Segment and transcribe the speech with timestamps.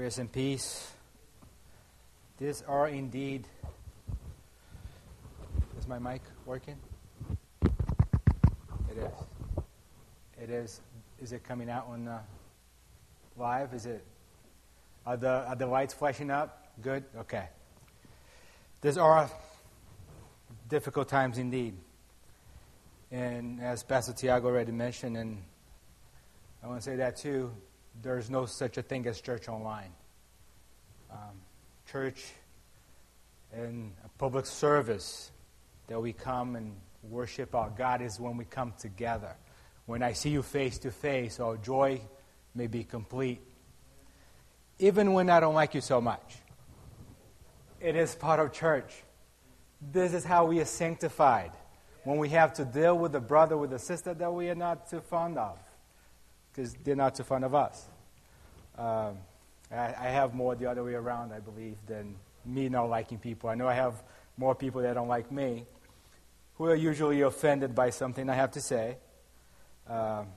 [0.00, 0.92] Grace and peace.
[2.38, 3.46] These are indeed.
[5.78, 6.78] Is my mic working?
[7.62, 9.12] It is.
[10.42, 10.80] It is.
[11.20, 12.20] Is it coming out on uh,
[13.36, 13.74] live?
[13.74, 14.02] Is it?
[15.04, 16.72] Are the are the lights flashing up?
[16.80, 17.04] Good.
[17.18, 17.48] Okay.
[18.80, 19.30] These are
[20.70, 21.74] difficult times indeed,
[23.10, 25.42] and as Pastor Tiago already mentioned, and
[26.62, 27.52] I want to say that too
[28.02, 29.92] there's no such a thing as church online.
[31.10, 31.40] Um,
[31.90, 32.32] church
[33.52, 35.30] and a public service
[35.88, 39.34] that we come and worship our God is when we come together.
[39.86, 42.00] When I see you face to face, our joy
[42.54, 43.40] may be complete.
[44.78, 46.36] Even when I don't like you so much,
[47.80, 49.02] it is part of church.
[49.92, 51.52] This is how we are sanctified.
[52.04, 54.88] When we have to deal with a brother, with a sister that we are not
[54.88, 55.58] too fond of
[56.52, 57.88] because they're not too fond of us.
[58.78, 59.18] Um,
[59.70, 63.50] I, I, have more the other way around, I believe, than me not liking people.
[63.50, 64.02] I know I have
[64.36, 65.66] more people that don't like me,
[66.54, 68.96] who are usually offended by something I have to say.
[69.88, 70.28] Um,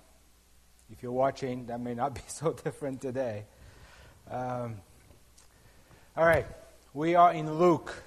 [0.91, 3.45] if you're watching, that may not be so different today.
[4.29, 4.77] Um,
[6.15, 6.45] all right,
[6.93, 8.03] we are in Luke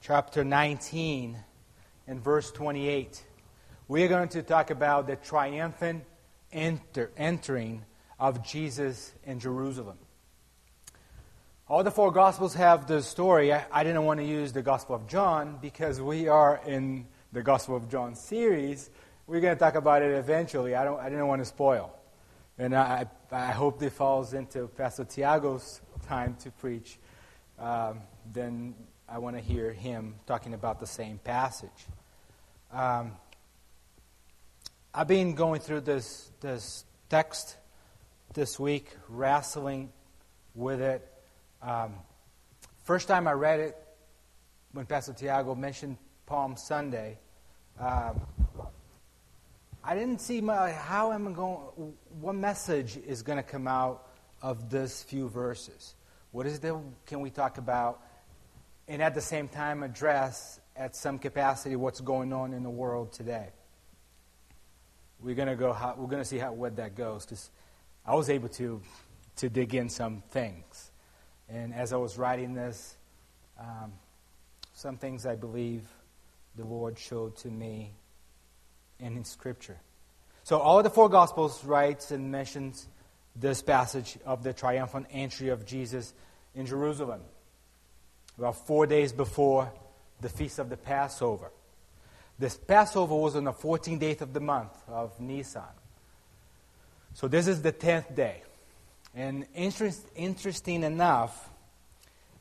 [0.00, 1.36] chapter 19
[2.06, 3.22] and verse 28.
[3.88, 6.04] We are going to talk about the triumphant
[6.52, 7.84] enter, entering
[8.20, 9.96] of Jesus in Jerusalem.
[11.66, 13.52] All the four Gospels have the story.
[13.52, 17.42] I, I, didn't want to use the Gospel of John because we are in the
[17.42, 18.90] Gospel of John series.
[19.26, 20.74] We're going to talk about it eventually.
[20.74, 21.96] I, don't, I didn't want to spoil.
[22.58, 26.98] And I, I hope it falls into Pastor Tiago's time to preach.
[27.58, 28.74] Um, then
[29.08, 31.86] I want to hear him talking about the same passage.
[32.70, 33.12] Um,
[34.92, 37.56] I've been going through this, this text
[38.32, 39.92] this week, wrestling
[40.54, 41.06] with it.
[41.62, 41.94] Um,
[42.84, 43.76] first time I read it,
[44.72, 47.18] when Pastor Tiago mentioned Palm Sunday,
[47.78, 48.20] um,
[49.82, 54.06] I didn't see my, how am I going, what message is going to come out
[54.42, 55.94] of this few verses?
[56.30, 58.00] What is the, can we talk about?
[58.86, 63.12] And at the same time, address at some capacity what's going on in the world
[63.12, 63.48] today
[65.22, 65.72] we're gonna go.
[65.72, 67.50] How, we're gonna see how where that goes because
[68.06, 68.80] I was able to
[69.36, 70.90] to dig in some things,
[71.48, 72.96] and as I was writing this,
[73.58, 73.92] um,
[74.74, 75.82] some things I believe
[76.56, 77.92] the Lord showed to me
[78.98, 79.78] in His Scripture.
[80.42, 82.88] So all of the four Gospels writes and mentions
[83.36, 86.12] this passage of the triumphant entry of Jesus
[86.54, 87.20] in Jerusalem,
[88.38, 89.72] about four days before
[90.20, 91.50] the feast of the Passover.
[92.38, 95.62] This Passover was on the 14th day of the month of Nisan.
[97.14, 98.42] So this is the 10th day.
[99.14, 101.50] And interest, interesting enough,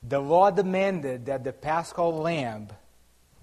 [0.07, 2.69] the law demanded that the paschal lamb,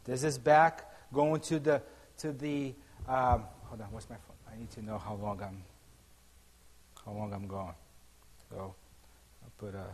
[0.05, 1.83] this is back going to the,
[2.19, 2.75] to the
[3.09, 4.37] um, hold on, what's my phone?
[4.53, 5.63] I need to know how long I'm,
[7.05, 7.75] how long I'm going.
[8.51, 9.87] So I'll put a,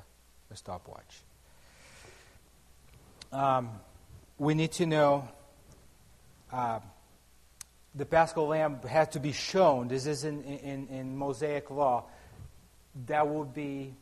[0.50, 1.20] a stopwatch.
[3.32, 3.70] Um,
[4.38, 5.28] we need to know
[6.52, 6.80] uh,
[7.94, 9.88] the paschal lamb had to be shown.
[9.88, 12.04] This is in, in, in Mosaic law.
[13.06, 13.94] That would be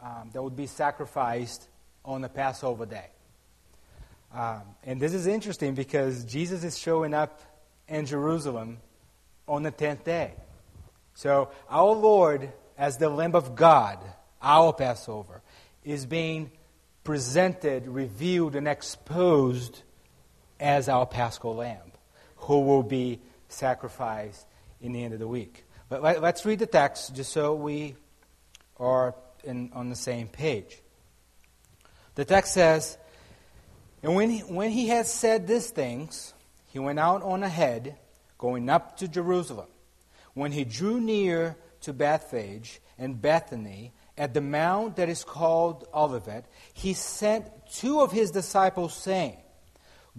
[0.00, 1.66] um, that would be sacrificed
[2.04, 3.08] on the Passover day.
[4.34, 7.40] Um, and this is interesting because Jesus is showing up
[7.88, 8.78] in Jerusalem
[9.48, 10.34] on the tenth day.
[11.14, 13.98] So our Lord, as the Lamb of God,
[14.42, 15.40] our Passover,
[15.84, 16.50] is being
[17.02, 19.82] presented, revealed, and exposed
[20.60, 21.92] as our Paschal Lamb
[22.44, 23.20] who will be
[23.54, 24.46] sacrificed
[24.80, 25.64] in the end of the week.
[25.88, 27.94] But let, us read the text just so we
[28.78, 30.80] are in, on the same page.
[32.14, 32.96] The text says,
[34.02, 36.34] And when he, when he had said these things,
[36.68, 37.96] he went out on ahead,
[38.38, 39.68] going up to Jerusalem.
[40.34, 46.46] When he drew near to Bethphage and Bethany, at the mount that is called Olivet,
[46.72, 49.36] he sent two of his disciples, saying,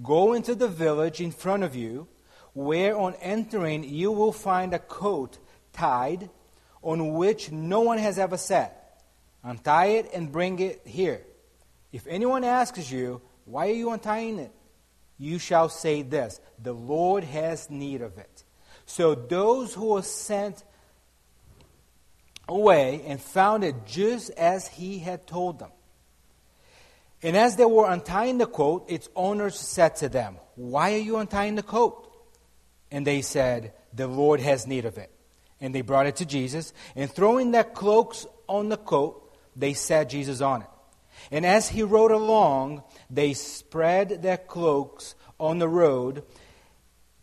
[0.03, 2.07] Go into the village in front of you
[2.55, 5.37] where on entering you will find a coat
[5.73, 6.29] tied
[6.81, 9.01] on which no one has ever sat.
[9.43, 11.21] Untie it and bring it here.
[11.91, 14.51] If anyone asks you, Why are you untying it?
[15.17, 18.43] you shall say this The Lord has need of it.
[18.85, 20.63] So those who were sent
[22.47, 25.71] away and found it just as he had told them.
[27.23, 31.17] And as they were untying the coat, its owners said to them, Why are you
[31.17, 32.14] untying the coat?
[32.91, 35.11] And they said, The Lord has need of it.
[35.61, 40.09] And they brought it to Jesus, and throwing their cloaks on the coat, they set
[40.09, 40.67] Jesus on it.
[41.31, 46.23] And as he rode along, they spread their cloaks on the road.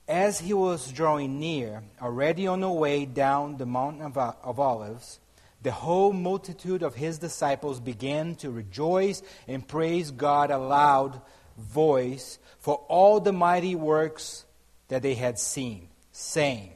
[0.08, 5.20] As he was drawing near, already on the way down the mountain of, Olives,
[5.62, 11.20] the whole multitude of his disciples began to rejoice and praise God a loud
[11.56, 14.44] voice for all the mighty works
[14.92, 16.70] that they had seen, saying,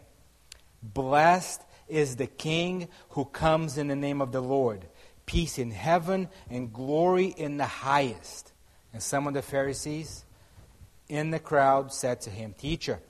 [0.83, 4.87] Blessed is the King who comes in the name of the Lord.
[5.27, 8.55] Peace in heaven and glory in the highest.
[8.95, 10.25] And some of the Pharisees
[11.11, 13.01] in the crowd said to him, Teacher,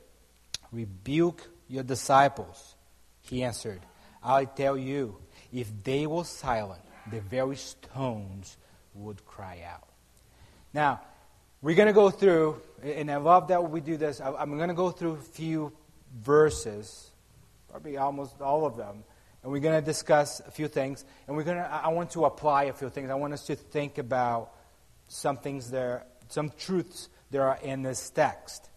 [0.73, 2.75] rebuke your disciples.
[3.20, 3.82] He answered,
[4.25, 5.19] I tell you,
[5.53, 6.82] if they were silent,
[7.12, 8.56] the very stones
[8.93, 9.88] would cry out.
[10.75, 11.03] Now,
[11.62, 14.20] we're going to go through, and I love that we do this.
[14.20, 15.73] I'm going to go through a few
[16.23, 17.11] verses
[17.76, 19.05] probably almost all of them.
[19.43, 21.05] And we're going to discuss a few things.
[21.26, 23.11] And we're going to, I want to apply a few things.
[23.11, 24.55] I want us to think about
[25.08, 28.70] some things there, some truths there are in this text.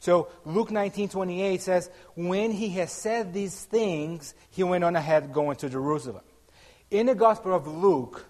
[0.00, 5.32] So Luke 19, 28 says, When he has said these things, he went on ahead
[5.32, 6.24] going to Jerusalem.
[6.90, 8.26] In the Gospel of Luke,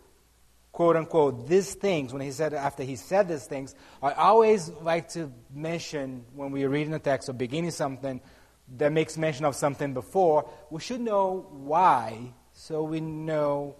[0.76, 5.08] quote unquote, these things, when he said, after he said these things, I always like
[5.12, 8.20] to mention when we're reading the text or beginning something,
[8.76, 13.76] that makes mention of something before, we should know why so we know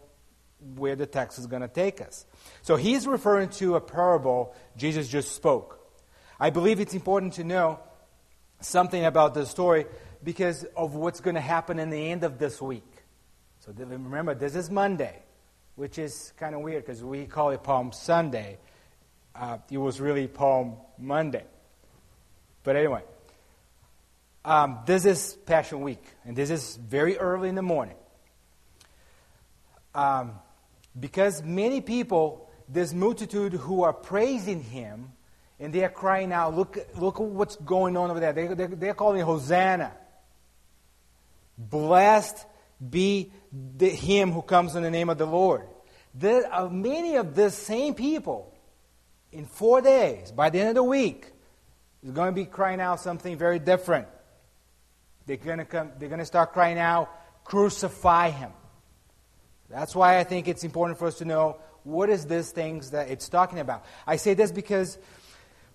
[0.75, 2.25] where the text is going to take us.
[2.63, 5.79] So he's referring to a parable Jesus just spoke.
[6.41, 7.79] I believe it's important to know
[8.61, 9.85] something about this story
[10.25, 12.91] because of what's going to happen in the end of this week.
[13.59, 15.25] So remember, this is Monday,
[15.77, 18.59] which is kind of weird because we call it Palm Sunday.
[19.35, 21.45] Uh, it was really Palm Monday.
[22.65, 23.03] But anyway,
[24.45, 27.97] um, this is Passion Week, and this is very early in the morning.
[29.95, 30.33] Um,
[30.99, 35.13] because many people, this multitude who are praising him,
[35.61, 38.33] and they are crying out, look, look what's going on over there.
[38.33, 39.93] They, they, they're calling Hosanna.
[41.59, 42.45] Blessed
[42.91, 45.67] be the, him who comes in the name of the Lord.
[46.15, 48.55] There are uh, many of the same people
[49.33, 51.31] in four days, by the end of the week,
[52.03, 54.07] is going to be crying out something very different.
[55.27, 57.11] They're going to come, they're going to start crying out,
[57.45, 58.53] crucify him.
[59.69, 63.11] That's why I think it's important for us to know what is this things that
[63.11, 63.85] it's talking about.
[64.07, 64.99] I say this because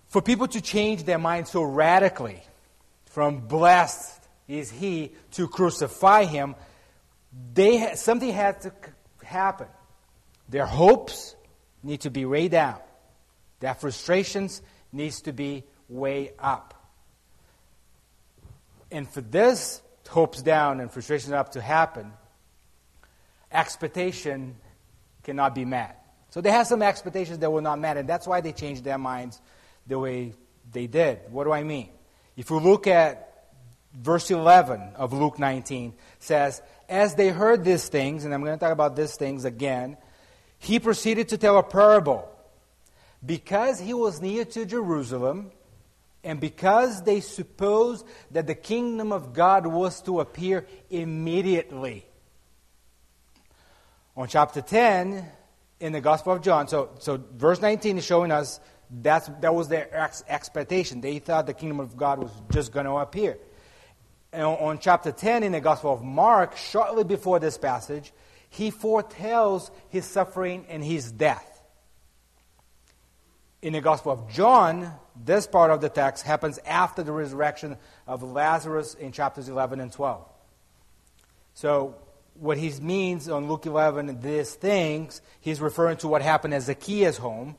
[0.08, 2.42] for people to change their mind so radically
[3.06, 6.54] from blessed is he to crucify him,
[7.54, 8.92] they ha- something had to c-
[9.24, 9.68] happen.
[10.48, 11.34] Their hopes
[11.82, 12.78] need to be way down.
[13.60, 14.62] Their frustrations
[14.92, 16.74] needs to be way up.
[18.90, 22.12] And for this hopes down and frustrations up to happen,
[23.50, 24.56] expectation
[25.22, 25.98] cannot be met.
[26.30, 28.98] So they have some expectations that were not met, and that's why they changed their
[28.98, 29.40] minds
[29.86, 30.34] the way
[30.70, 31.20] they did.
[31.30, 31.90] What do I mean?
[32.36, 33.48] If we look at
[33.94, 36.62] verse 11 of Luke 19, says,
[36.92, 39.96] As they heard these things, and I'm going to talk about these things again,
[40.58, 42.28] he proceeded to tell a parable.
[43.24, 45.52] Because he was near to Jerusalem,
[46.22, 52.04] and because they supposed that the kingdom of God was to appear immediately.
[54.14, 55.26] On chapter 10
[55.80, 59.68] in the Gospel of John, so, so verse 19 is showing us that's, that was
[59.68, 61.00] their ex- expectation.
[61.00, 63.38] They thought the kingdom of God was just going to appear.
[64.34, 68.12] On, chapter 10 in the Gospel of Mark, shortly before this passage,
[68.48, 71.60] he foretells his suffering and his death.
[73.60, 78.22] In the Gospel of John, this part of the text happens after the resurrection of
[78.22, 80.26] Lazarus in chapters 11 and 12.
[81.54, 81.94] So,
[82.34, 87.18] what he means on Luke 11, these things, he's referring to what happened at Zacchaeus'
[87.18, 87.56] home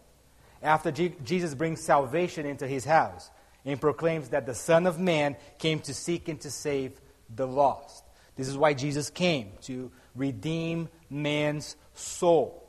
[0.63, 3.29] after Jesus brings salvation into his house
[3.65, 6.99] and proclaims that the Son of Man came to seek and to save
[7.33, 8.03] the lost.
[8.35, 12.59] This is why Jesus came, to redeem man's soul.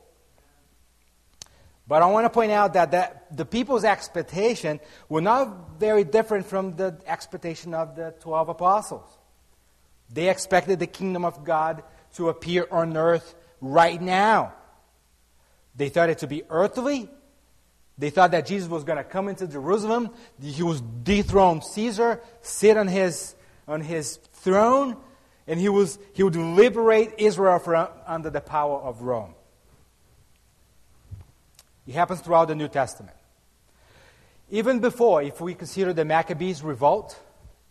[1.87, 6.47] But I want to point out that, that the people's expectation were not very different
[6.47, 9.07] from the expectation of the 12 apostles.
[10.11, 11.83] They expected the kingdom of God
[12.15, 14.53] to appear on earth right now.
[15.75, 17.09] They thought it to be earthly.
[17.97, 20.09] They thought that Jesus was going to come into Jerusalem.
[20.41, 23.35] He was dethrone Caesar, sit on his,
[23.67, 24.97] on his throne,
[25.47, 29.33] and he, was, he would liberate Israel from under the power of Rome.
[31.87, 33.15] It happens throughout the New Testament.
[34.49, 37.19] Even before, if we consider the Maccabees revolt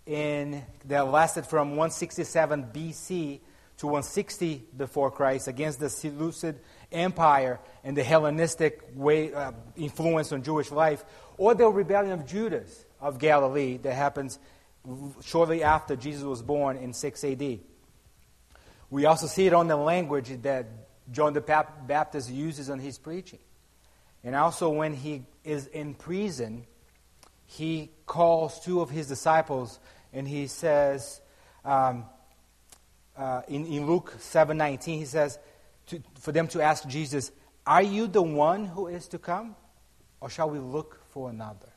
[0.06, 3.40] in, that lasted from 167 BC
[3.78, 6.60] to 160 before Christ against the Seleucid
[6.94, 11.04] Empire and the Hellenistic way, uh, influence on Jewish life,
[11.36, 14.38] or the rebellion of Judas of Galilee that happens
[15.22, 17.58] shortly after Jesus was born in 6 AD.
[18.90, 20.66] We also see it on the language that
[21.10, 23.40] John the Baptist uses in his preaching.
[24.22, 26.64] And also when he is in prison,
[27.46, 29.78] he calls two of his disciples
[30.12, 31.20] and he says,
[31.64, 32.06] um,
[33.16, 35.38] uh, in, in Luke 7.19, he says
[35.86, 37.30] to, for them to ask Jesus,
[37.66, 39.56] are you the one who is to come?
[40.20, 41.68] Or shall we look for another?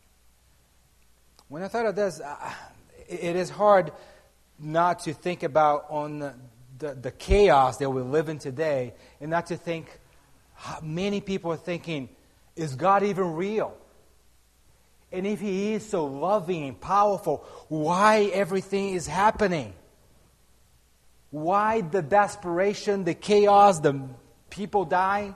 [1.48, 2.54] When I thought of this, uh,
[3.08, 3.92] it is hard
[4.60, 6.34] not to think about on the,
[6.80, 10.00] the, the chaos that we live in today and not to think
[10.56, 12.10] how many people are thinking,
[12.56, 13.78] is God even real?
[15.12, 19.74] And if He is so loving and powerful, why everything is happening?
[21.29, 24.01] Why the desperation, the chaos, the
[24.50, 25.36] people dying?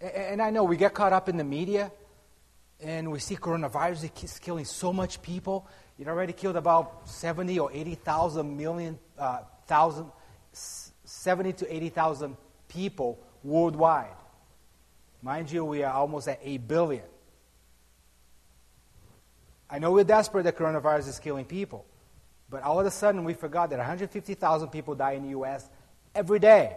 [0.00, 1.92] And I know we get caught up in the media
[2.82, 5.68] and we see coronavirus is killing so much people.
[5.98, 10.10] It already killed about 70 or 80,000 million, uh, thousand,
[10.52, 12.36] 70 to 80,000
[12.68, 14.16] people worldwide.
[15.22, 17.04] Mind you, we are almost at 8 billion.
[19.70, 21.86] I know we're desperate that coronavirus is killing people,
[22.52, 25.66] but all of a sudden we forgot that 150,000 people die in the U.S.
[26.14, 26.76] every day.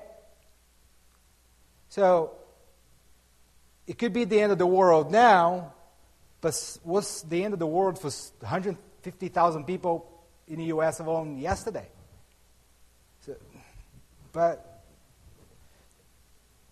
[1.90, 2.32] So,
[3.86, 5.74] it could be the end of the world now,
[6.40, 10.10] but what's the end of the world for 150,000 people
[10.48, 11.00] in the U.S.
[11.00, 11.88] alone yesterday?
[13.26, 13.36] So,
[14.32, 14.82] but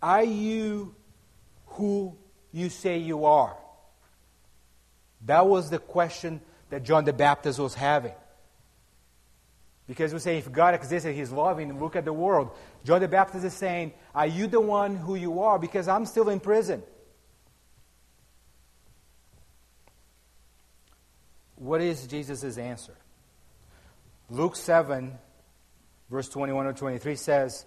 [0.02, 0.96] are you
[1.66, 2.16] who
[2.54, 3.58] you say you are?
[5.26, 8.14] That was the question that John the Baptist was having.
[9.88, 12.52] Because we say if God exists and He's loving, look at the world.
[12.86, 15.60] John the Baptist is saying, Are you the one who you are?
[15.60, 16.84] Because I'm still in prison.
[21.56, 22.96] What is Jesus' answer?
[24.30, 25.18] Luke 7,
[26.10, 27.66] verse 21 or 23 says,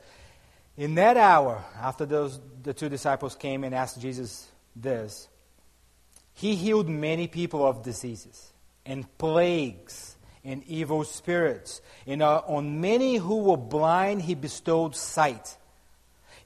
[0.76, 5.28] In that hour, after those, the two disciples came and asked Jesus this,
[6.34, 8.52] he healed many people of diseases
[8.84, 10.15] and plagues
[10.46, 11.82] and evil spirits.
[12.06, 15.58] And uh, on many who were blind, he bestowed sight.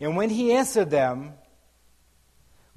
[0.01, 1.35] And when he answered them,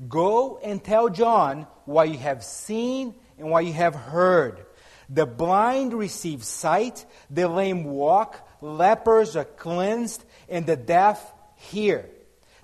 [0.09, 4.65] Go and tell John what you have seen and what you have heard.
[5.09, 12.09] The blind receive sight, the lame walk, lepers are cleansed, and the deaf hear.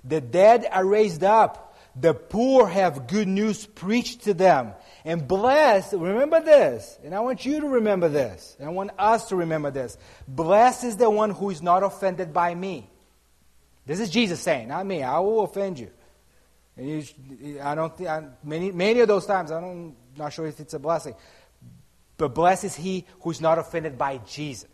[0.04, 4.72] The dead are raised up, the poor have good news preached to them.
[5.04, 9.28] And blessed, remember this, and I want you to remember this, and I want us
[9.30, 9.96] to remember this.
[10.28, 12.90] Blessed is the one who is not offended by me.
[13.86, 15.02] This is Jesus saying, not me.
[15.02, 15.90] I will offend you.
[16.76, 18.08] And you, I don't think,
[18.44, 21.14] many, many of those times, I don't, not sure if it's a blessing.
[22.16, 24.68] But blessed is he who's not offended by Jesus.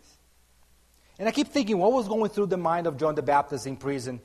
[1.17, 3.77] And I keep thinking, what was going through the mind of John the Baptist in
[3.77, 4.19] prison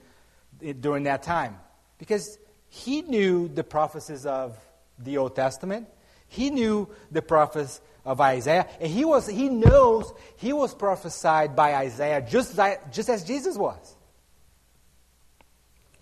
[0.63, 1.57] eh, during that time?
[1.99, 4.59] Because he knew the prophecies of
[5.05, 5.89] the Old Testament.
[6.29, 8.67] He knew the prophets of Isaiah.
[8.81, 13.57] And he, was, he knows he was prophesied by Isaiah just, like, just as Jesus
[13.57, 13.97] was.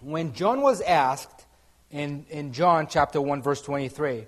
[0.01, 1.47] When John was asked
[1.91, 4.27] in, in John chapter 1, verse 23,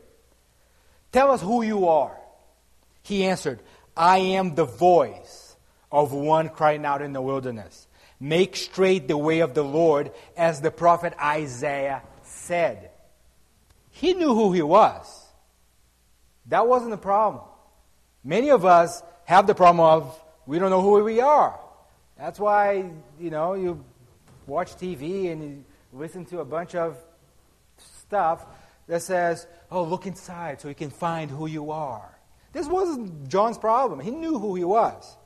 [1.13, 2.17] Tell us who you are.
[3.03, 3.61] He answered,
[3.97, 5.57] I am the voice
[5.91, 7.87] of one crying out in the wilderness.
[8.19, 12.92] Make straight the way of the Lord, as the prophet Isaiah said.
[13.93, 15.27] He knew who he was.
[16.47, 17.45] That wasn't the problem.
[18.25, 21.59] Many of us have the problem of we don't know who we are.
[22.19, 23.85] That's why, you know, you
[24.47, 26.97] watch TV and you listen to a bunch of
[27.79, 28.45] stuff
[28.87, 32.19] that says, oh, look inside so you can find who you are.
[32.53, 34.01] This wasn't John's problem.
[34.01, 35.17] He knew who he was.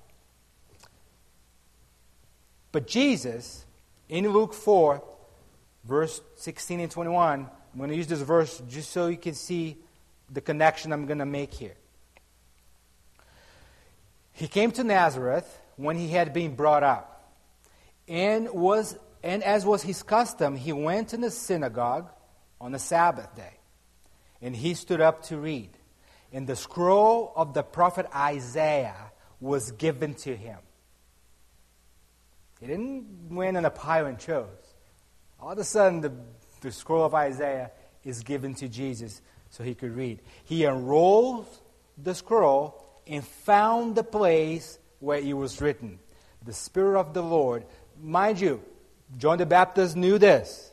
[2.72, 3.64] But Jesus,
[4.08, 5.02] in Luke 4,
[5.84, 9.76] verse 16 and 21, I'm going to use this verse just so you can see
[10.32, 11.74] the connection I'm going to make here.
[14.32, 17.34] He came to Nazareth when he had been brought up.
[18.08, 22.08] And, was, and as was his custom, he went in the synagogue
[22.62, 23.58] on the Sabbath day.
[24.40, 25.76] And he stood up to read.
[26.32, 30.60] And the scroll of the prophet Isaiah was given to him.
[32.58, 34.48] He didn't win on a pile and chose.
[35.38, 36.14] All of a sudden, the
[36.66, 37.70] the scroll of Isaiah
[38.04, 40.20] is given to Jesus so he could read.
[40.44, 41.46] He unrolled
[41.96, 46.00] the scroll and found the place where it was written
[46.44, 47.64] the Spirit of the Lord.
[48.00, 48.62] Mind you,
[49.16, 50.70] John the Baptist knew this.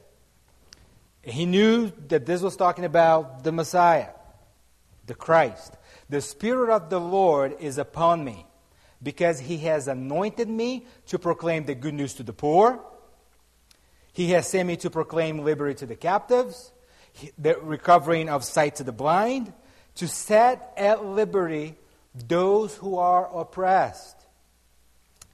[1.22, 4.10] He knew that this was talking about the Messiah,
[5.06, 5.74] the Christ.
[6.10, 8.46] The Spirit of the Lord is upon me
[9.02, 12.80] because he has anointed me to proclaim the good news to the poor.
[14.14, 16.72] He has sent me to proclaim liberty to the captives,
[17.38, 19.52] the recovering of sight to the blind,
[19.96, 21.76] to set at liberty
[22.28, 24.16] those who are oppressed.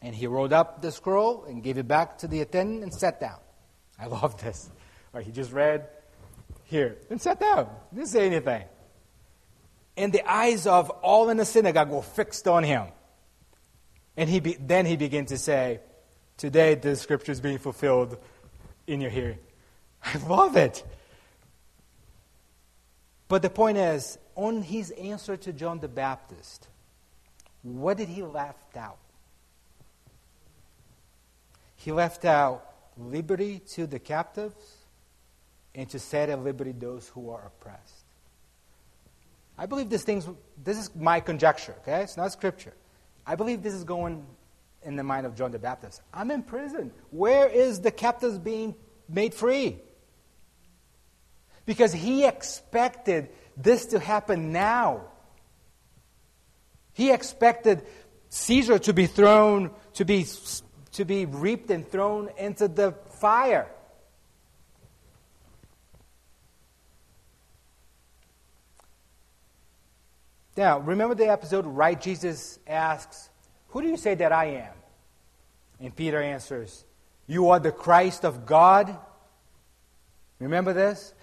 [0.02, 3.20] And he rolled up the scroll and gave it back to the attendant and sat
[3.20, 3.38] down.
[4.00, 4.70] I love this.
[5.12, 5.88] Right, he just read
[6.64, 7.68] here and sat down.
[7.94, 8.64] Didn't say anything.
[9.98, 12.86] And the eyes of all in the synagogue were fixed on him.
[14.16, 15.82] And he be, then he began to say,
[16.38, 18.18] Today the scripture is being fulfilled
[18.90, 19.38] in your hearing.
[20.04, 20.84] I love it.
[23.28, 26.68] But the point is, on his answer to John the Baptist,
[27.62, 28.98] what did he left out?
[31.76, 32.66] He left out
[32.98, 34.78] liberty to the captives
[35.76, 38.06] and to set at liberty those who are oppressed.
[39.58, 40.28] I believe these things,
[40.64, 42.02] this is my conjecture, okay?
[42.02, 42.74] It's not scripture.
[43.28, 44.26] I believe this is going
[44.84, 46.02] in the mind of John the Baptist.
[46.14, 46.92] I'm in prison.
[47.12, 48.76] Where is the captives being
[49.08, 49.80] made free?
[51.66, 55.04] Because he expected this to happen now.
[56.94, 57.84] He expected
[58.30, 60.26] Caesar to be thrown, to be,
[60.94, 63.68] to be reaped and thrown into the fire.
[70.58, 72.00] Now, remember the episode, right?
[72.00, 73.29] Jesus asks,
[73.70, 74.74] Who do you say that I am?
[75.80, 76.84] And Peter answers,
[77.28, 78.98] You are the Christ of God.
[80.40, 81.14] Remember this?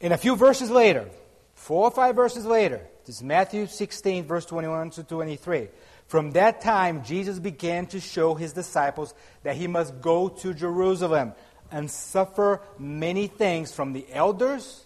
[0.00, 1.08] In a few verses later,
[1.54, 5.68] four or five verses later, this is Matthew 16, verse 21 to 23.
[6.06, 11.32] From that time, Jesus began to show his disciples that he must go to Jerusalem
[11.70, 14.84] and suffer many things from the elders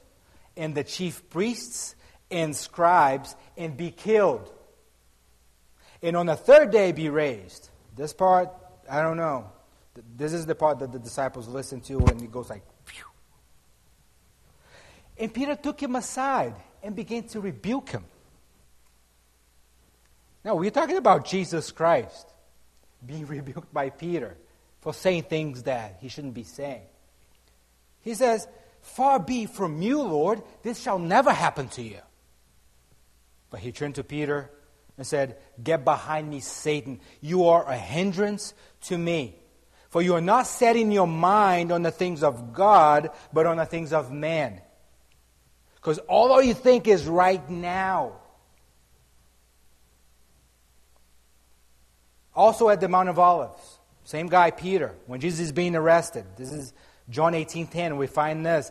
[0.57, 1.94] and the chief priests
[2.31, 4.53] and scribes and be killed.
[6.02, 7.68] And on the third day be raised.
[7.96, 8.50] This part,
[8.88, 9.50] I don't know.
[10.16, 13.04] This is the part that the disciples listen to and it goes like, Phew.
[15.18, 18.04] And Peter took him aside and began to rebuke him.
[20.44, 22.26] Now, we're talking about Jesus Christ
[23.04, 24.37] being rebuked by Peter
[24.80, 26.82] for saying things that he shouldn't be saying.
[28.02, 28.46] He says,
[28.80, 32.00] Far be from you, Lord, this shall never happen to you.
[33.50, 34.50] But he turned to Peter
[34.98, 37.00] and said, Get behind me, Satan.
[37.22, 39.37] You are a hindrance to me.
[39.88, 43.64] For you are not setting your mind on the things of God, but on the
[43.64, 44.61] things of man.
[45.76, 48.12] Because all you think is right now.
[52.34, 56.24] Also at the Mount of Olives, same guy, Peter, when Jesus is being arrested.
[56.37, 56.72] This is
[57.08, 57.96] John 18:10.
[57.96, 58.70] We find this.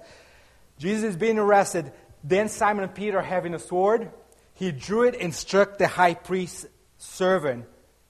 [0.77, 1.91] Jesus is being arrested.
[2.23, 4.11] Then Simon and Peter having a sword
[4.57, 6.65] he drew it and struck the high priest's
[6.97, 7.65] servant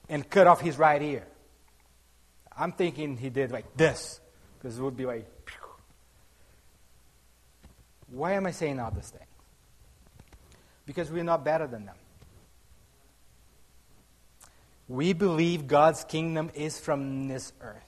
[0.07, 1.27] and cut off his right ear.
[2.57, 4.21] I'm thinking he did like this,
[4.57, 5.59] because it would be like, Pew.
[8.11, 9.25] why am I saying all these things?
[10.85, 11.95] Because we're not better than them.
[14.87, 17.83] We believe God's kingdom is from this earth.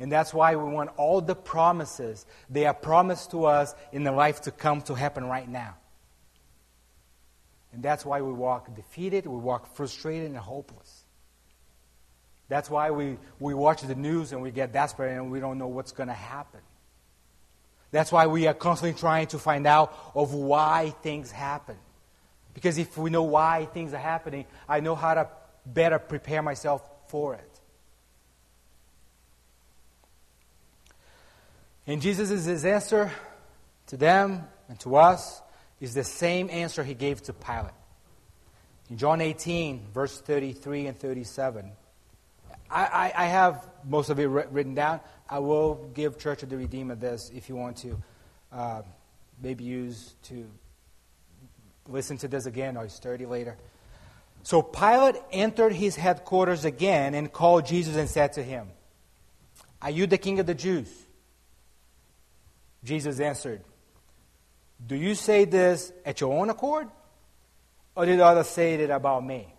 [0.00, 4.10] And that's why we want all the promises they are promised to us in the
[4.10, 5.76] life to come to happen right now.
[7.72, 11.04] And that's why we walk defeated, we walk frustrated and hopeless.
[12.48, 15.68] That's why we, we watch the news and we get desperate and we don't know
[15.68, 16.60] what's going to happen.
[17.90, 21.76] That's why we are constantly trying to find out of why things happen.
[22.54, 25.28] Because if we know why things are happening, I know how to
[25.64, 27.60] better prepare myself for it.
[31.86, 33.10] And Jesus' answer
[33.86, 35.40] to them and to us
[35.80, 37.72] is the same answer he gave to Pilate.
[38.90, 41.70] In John 18, verse 33 and 37,
[42.70, 45.00] I, I, I have most of it written down.
[45.28, 48.02] I will give Church of the Redeemer this if you want to
[48.52, 48.82] uh,
[49.42, 50.46] maybe use to
[51.86, 53.56] listen to this again or study later.
[54.42, 58.68] So Pilate entered his headquarters again and called Jesus and said to him,
[59.82, 60.90] Are you the king of the Jews?
[62.84, 63.62] Jesus answered,
[64.86, 66.88] do you say this at your own accord?
[67.94, 69.52] Or did others say it about me?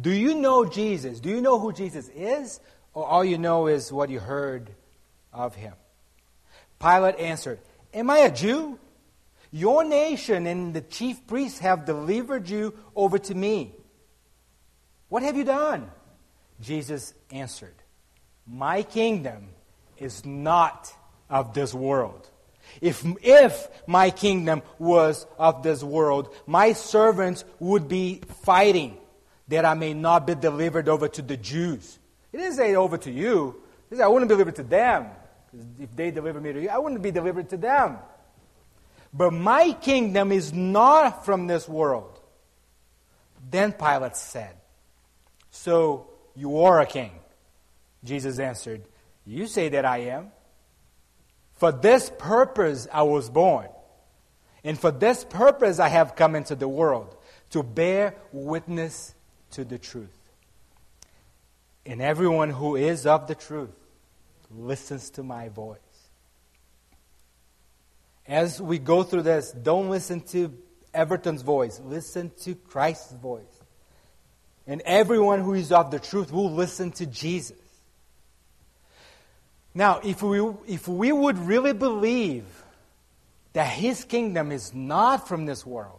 [0.00, 1.20] Do you know Jesus?
[1.20, 2.60] Do you know who Jesus is?
[2.94, 4.70] Or all you know is what you heard
[5.32, 5.74] of him?
[6.80, 7.60] Pilate answered,
[7.92, 8.78] Am I a Jew?
[9.50, 13.74] Your nation and the chief priests have delivered you over to me.
[15.10, 15.90] What have you done?
[16.62, 17.74] Jesus answered,
[18.46, 19.48] My kingdom
[19.98, 20.90] is not
[21.28, 22.30] of this world.
[22.80, 28.98] If, if my kingdom was of this world, my servants would be fighting
[29.48, 31.98] that I may not be delivered over to the Jews.
[32.32, 33.62] It didn't say over to you.
[33.90, 35.06] It said I wouldn't be delivered to them.
[35.78, 37.98] If they deliver me to you, I wouldn't be delivered to them.
[39.12, 42.18] But my kingdom is not from this world.
[43.50, 44.56] Then Pilate said,
[45.50, 47.12] So you are a king.
[48.02, 48.82] Jesus answered,
[49.26, 50.32] You say that I am.
[51.62, 53.68] For this purpose I was born,
[54.64, 57.16] and for this purpose I have come into the world,
[57.50, 59.14] to bear witness
[59.52, 60.18] to the truth.
[61.86, 63.70] And everyone who is of the truth
[64.50, 65.78] listens to my voice.
[68.26, 70.52] As we go through this, don't listen to
[70.92, 73.62] Everton's voice, listen to Christ's voice.
[74.66, 77.61] And everyone who is of the truth will listen to Jesus.
[79.74, 82.44] Now, if we, if we would really believe
[83.54, 85.98] that his kingdom is not from this world,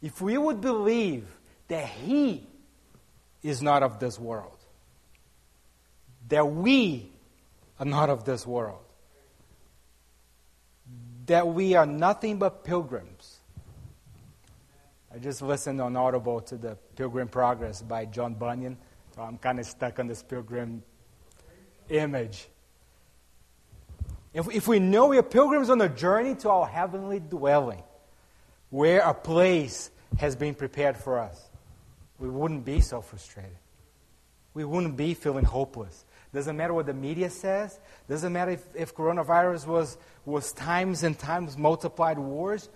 [0.00, 1.26] if we would believe
[1.68, 2.46] that he
[3.42, 4.58] is not of this world,
[6.28, 7.10] that we
[7.78, 8.80] are not of this world,
[11.26, 13.40] that we are nothing but pilgrims.
[15.14, 18.76] I just listened on Audible to the Pilgrim Progress by John Bunyan,
[19.14, 20.82] so I'm kind of stuck on this pilgrim
[21.88, 22.48] image.
[24.32, 27.82] If, if we know we are pilgrims on a journey to our heavenly dwelling,
[28.70, 31.50] where a place has been prepared for us,
[32.18, 33.56] we wouldn't be so frustrated.
[34.52, 36.04] We wouldn't be feeling hopeless.
[36.32, 37.78] Doesn't matter what the media says.
[38.08, 42.68] Doesn't matter if, if coronavirus was, was times and times multiplied wars.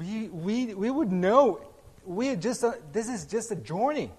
[0.00, 1.60] We, we, we would know
[2.04, 4.10] we just a, this is just a journey.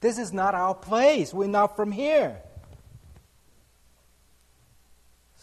[0.00, 1.34] This is not our place.
[1.34, 2.40] We're not from here.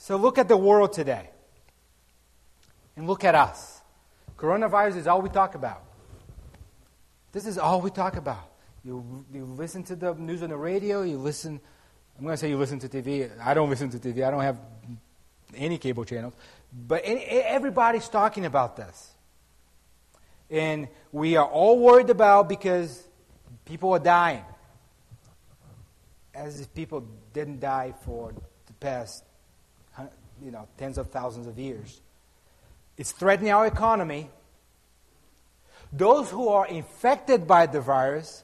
[0.07, 1.29] So look at the world today.
[2.95, 3.81] And look at us.
[4.37, 5.83] Coronavirus is all we talk about.
[7.33, 8.49] This is all we talk about.
[8.85, 11.59] You, you listen to the news on the radio, you listen,
[12.17, 13.29] I'm going to say you listen to TV.
[13.45, 14.57] I don't listen to TV, I don't have
[15.53, 16.35] any cable channels.
[16.71, 19.11] But any, everybody's talking about this.
[20.49, 23.05] And we are all worried about because
[23.65, 24.45] people are dying.
[26.33, 28.31] As if people didn't die for
[28.67, 29.26] the past
[30.43, 32.02] you know, tens of thousands of years.
[32.97, 34.30] It's threatening our economy.
[35.93, 38.43] Those who are infected by the virus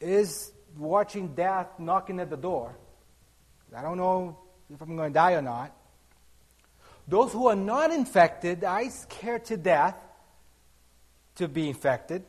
[0.00, 2.74] is watching death knocking at the door.
[3.76, 4.38] I don't know
[4.72, 5.74] if I'm going to die or not.
[7.06, 9.96] Those who are not infected are scared to death
[11.36, 12.22] to be infected.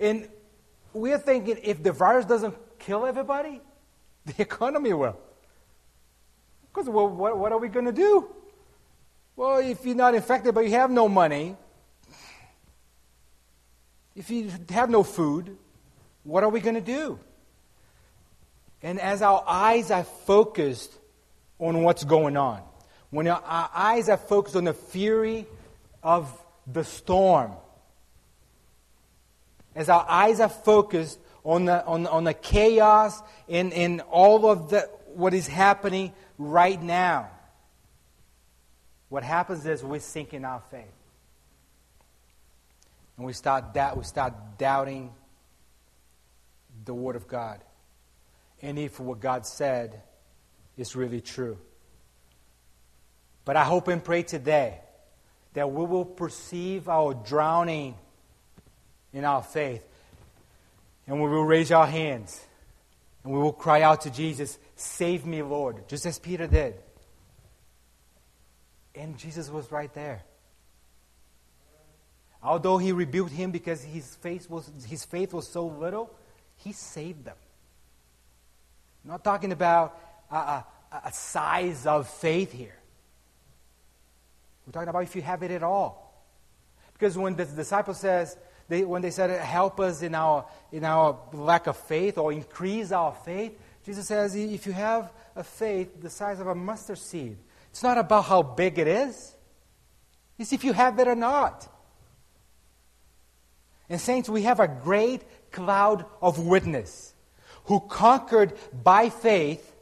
[0.00, 0.28] And
[0.92, 3.60] we're thinking if the virus doesn't kill everybody,
[4.26, 5.18] the economy will.
[6.74, 8.28] Because, well, what, what are we going to do?
[9.36, 11.56] Well, if you're not infected but you have no money,
[14.16, 15.56] if you have no food,
[16.24, 17.20] what are we going to do?
[18.82, 20.92] And as our eyes are focused
[21.60, 22.60] on what's going on,
[23.10, 25.46] when our eyes are focused on the fury
[26.02, 26.32] of
[26.66, 27.52] the storm,
[29.76, 34.70] as our eyes are focused on the, on, on the chaos and, and all of
[34.70, 37.30] the, what is happening right now.
[39.08, 40.84] What happens is we sink in our faith.
[43.16, 45.12] And we start, doubt, we start doubting
[46.84, 47.60] the Word of God.
[48.60, 50.02] And if what God said
[50.76, 51.58] is really true.
[53.44, 54.80] But I hope and pray today
[55.52, 57.94] that we will perceive our drowning
[59.12, 59.86] in our faith.
[61.06, 62.40] And we will raise our hands
[63.22, 66.74] and we will cry out to Jesus, Save me, Lord, just as Peter did.
[68.94, 70.22] And Jesus was right there.
[72.42, 76.10] Although he rebuked him because his faith was, his faith was so little,
[76.56, 77.36] he saved them.
[79.04, 79.98] Not talking about
[80.30, 80.66] a, a,
[81.06, 82.76] a size of faith here.
[84.66, 86.24] We're talking about if you have it at all.
[86.92, 88.36] Because when the disciple says,
[88.68, 92.92] they, when they said, help us in our, in our lack of faith or increase
[92.92, 97.36] our faith, Jesus says, if you have a faith the size of a mustard seed,
[97.70, 99.34] it's not about how big it is,
[100.38, 101.68] it's if you have it or not.
[103.88, 107.14] And, saints, we have a great cloud of witness
[107.64, 109.74] who conquered by faith,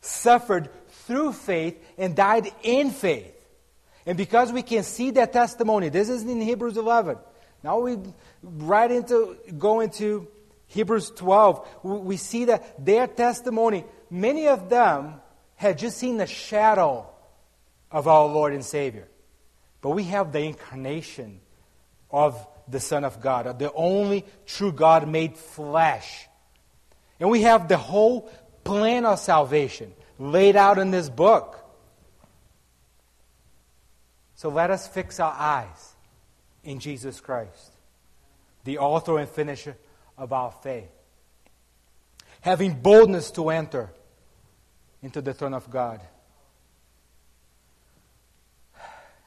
[0.00, 3.34] suffered through faith, and died in faith.
[4.06, 7.18] And because we can see that testimony, this is in Hebrews 11.
[7.62, 7.98] Now we
[8.42, 10.28] right into go into
[10.70, 11.68] Hebrews 12.
[11.82, 15.20] We see that their testimony, many of them
[15.56, 17.06] had just seen the shadow
[17.90, 19.08] of our Lord and Savior.
[19.80, 21.40] But we have the incarnation
[22.10, 26.28] of the Son of God, the only true God made flesh.
[27.18, 28.30] And we have the whole
[28.62, 31.56] plan of salvation laid out in this book.
[34.36, 35.96] So let us fix our eyes
[36.62, 37.72] in Jesus Christ,
[38.62, 39.76] the author and finisher
[40.20, 40.90] of our faith.
[42.42, 43.90] Having boldness to enter
[45.02, 46.00] into the throne of God.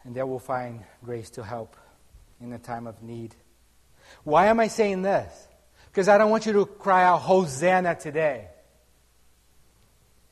[0.05, 1.75] And there we'll find grace to help
[2.39, 3.35] in the time of need.
[4.23, 5.47] Why am I saying this?
[5.87, 8.47] Because I don't want you to cry out, Hosanna today,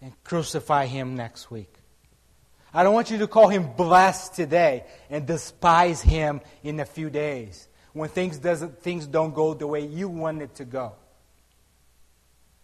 [0.02, 1.74] and crucify him next week.
[2.74, 7.10] I don't want you to call him blessed today and despise him in a few
[7.10, 10.94] days when things, doesn't, things don't go the way you want it to go.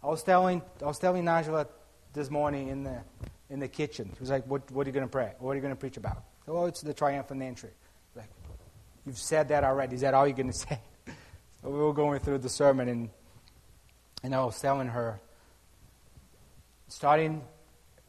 [0.03, 1.67] I was telling, I was telling Angela
[2.13, 3.01] this morning in the,
[3.49, 4.09] in the kitchen.
[4.13, 5.33] She was like, what, what are you going to pray?
[5.39, 6.23] What are you going to preach about?
[6.47, 7.71] Oh, it's the triumphant entry.
[8.15, 8.29] Like,
[9.05, 9.95] you've said that already.
[9.95, 10.79] Is that all you're going to say?
[11.61, 13.09] so we were going through the sermon, and,
[14.23, 15.19] and I was telling her,
[16.87, 17.41] starting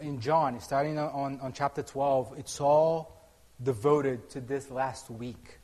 [0.00, 3.18] in John, starting on, on chapter 12, it's all
[3.62, 5.57] devoted to this last week.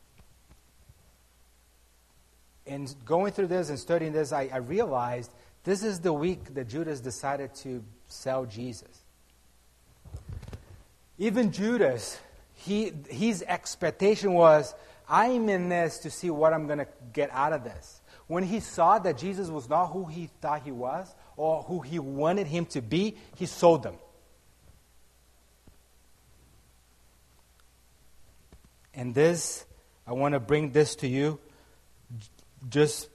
[2.66, 5.30] And going through this and studying this, I, I realized
[5.64, 9.02] this is the week that Judas decided to sell Jesus.
[11.18, 12.18] Even Judas
[12.54, 14.74] he, his expectation was,
[15.08, 18.00] I'm in this to see what I'm going to get out of this.
[18.26, 21.98] When he saw that Jesus was not who he thought he was or who he
[21.98, 23.96] wanted him to be, he sold them.
[28.94, 29.66] And this,
[30.06, 31.38] I want to bring this to you
[32.68, 33.08] just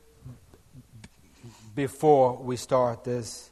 [1.76, 3.50] before we start this,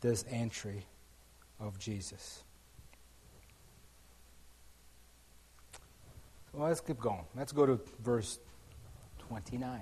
[0.00, 0.84] this entry
[1.60, 2.42] of Jesus.
[6.52, 7.24] Well, let's keep going.
[7.36, 8.38] Let's go to verse
[9.28, 9.80] 29.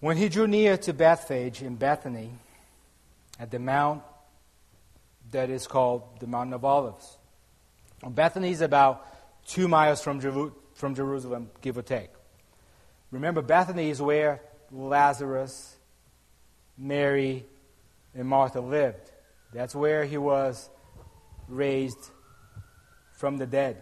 [0.00, 2.30] When he drew near to Bethphage in Bethany,
[3.38, 4.02] at the mount
[5.30, 7.18] that is called the Mountain of Olives.
[8.06, 9.06] Bethany is about
[9.46, 12.10] two miles from, Jer- from Jerusalem, give or take.
[13.14, 15.76] Remember, Bethany is where Lazarus,
[16.76, 17.46] Mary,
[18.12, 19.12] and Martha lived.
[19.52, 20.68] That's where he was
[21.46, 22.10] raised
[23.12, 23.76] from the dead.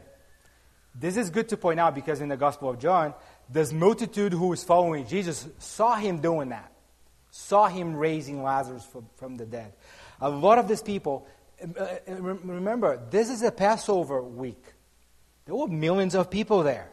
[0.94, 3.14] This is good to point out because in the Gospel of John,
[3.48, 6.70] this multitude who was following Jesus saw him doing that,
[7.30, 9.72] saw him raising Lazarus from, from the dead.
[10.20, 11.26] A lot of these people,
[11.62, 14.62] uh, uh, remember, this is a Passover week.
[15.46, 16.90] There were millions of people there,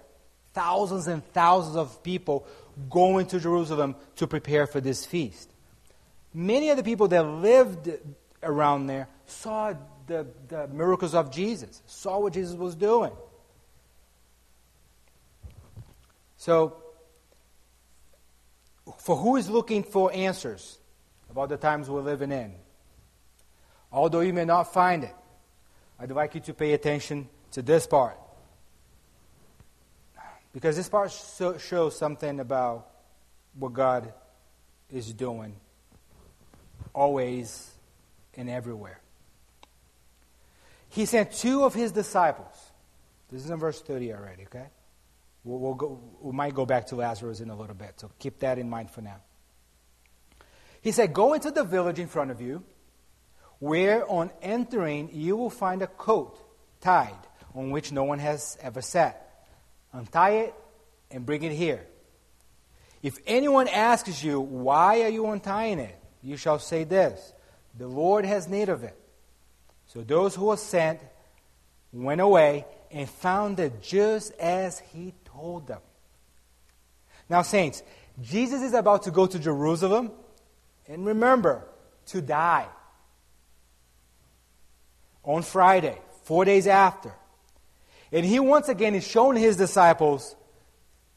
[0.54, 2.46] thousands and thousands of people
[2.90, 5.50] going to Jerusalem to prepare for this feast.
[6.34, 7.90] Many of the people that lived
[8.44, 9.74] around there saw
[10.08, 13.12] the, the miracles of Jesus, saw what Jesus was doing.
[16.38, 16.78] So,
[18.98, 20.78] for who is looking for answers
[21.30, 22.54] about the times we're living in?
[23.92, 25.16] Although you may not find it,
[26.00, 28.18] I'd like you to pay attention to this part.
[30.54, 32.90] Because this part so, shows something about
[33.58, 34.14] what God
[34.90, 35.56] is doing,
[36.94, 37.72] always
[38.36, 39.00] and everywhere.
[40.90, 42.56] He sent two of his disciples.
[43.32, 44.68] This is in verse 30 already, okay?
[45.44, 48.40] We'll, we'll go, we might go back to Lazarus in a little bit, so keep
[48.40, 49.18] that in mind for now.
[50.82, 52.64] He said, Go into the village in front of you,
[53.60, 56.38] where on entering you will find a coat
[56.82, 57.14] tied
[57.54, 59.29] on which no one has ever sat.
[59.94, 60.54] Untie it
[61.12, 61.86] and bring it here.
[63.02, 65.96] If anyone asks you, Why are you untying it?
[66.22, 67.34] you shall say this
[67.78, 68.98] The Lord has need of it.
[69.88, 71.00] So those who were sent
[71.92, 75.82] went away and found it just as he told them.
[77.30, 77.84] Now, saints,
[78.22, 80.12] Jesus is about to go to Jerusalem,
[80.88, 81.64] and remember,
[82.08, 82.68] to die.
[85.24, 87.14] On Friday, four days after.
[88.12, 90.36] And he once again is showing his disciples,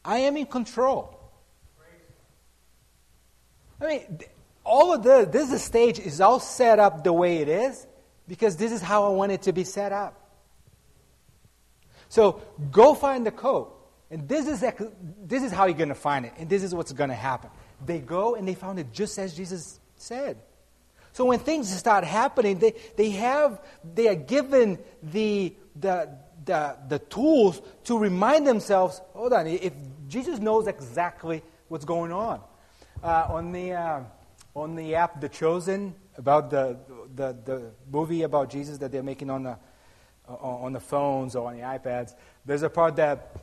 [0.05, 1.19] I am in control.
[3.81, 4.19] I mean,
[4.63, 7.85] all of this, this stage is all set up the way it is
[8.27, 10.19] because this is how I want it to be set up.
[12.09, 13.79] So go find the coat.
[14.11, 14.63] And this is,
[15.25, 16.33] this is how you're going to find it.
[16.37, 17.49] And this is what's going to happen.
[17.83, 20.37] They go and they found it just as Jesus said.
[21.13, 26.09] So when things start happening, they, they have they are given the, the,
[26.45, 29.73] the, the tools to remind themselves, hold on, if
[30.07, 32.41] Jesus knows exactly what's going on.
[33.03, 34.01] Uh, on, the, uh,
[34.55, 36.77] on the app The Chosen, about the,
[37.15, 39.57] the, the movie about Jesus that they're making on the,
[40.27, 42.13] on the phones or on the iPads,
[42.45, 43.35] there's a part that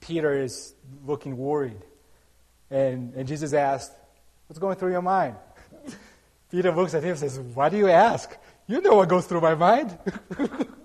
[0.00, 0.74] Peter is
[1.06, 1.80] looking worried.
[2.70, 3.92] And, and Jesus asked,
[4.46, 5.36] What's going through your mind?
[6.50, 8.36] Peter looks at him and says, Why do you ask?
[8.66, 9.96] You know what goes through my mind.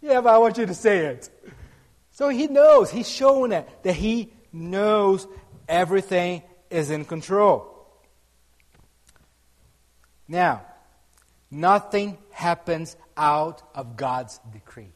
[0.00, 1.30] yeah, but I want you to say it.
[2.12, 5.26] So he knows, he's showing it, that he knows
[5.68, 7.66] everything is in control.
[10.28, 10.62] Now,
[11.50, 14.92] nothing happens out of God's decree.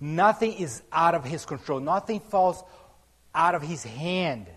[0.00, 1.80] Nothing is out of his control.
[1.80, 2.62] Nothing falls
[3.34, 4.48] out of his hand.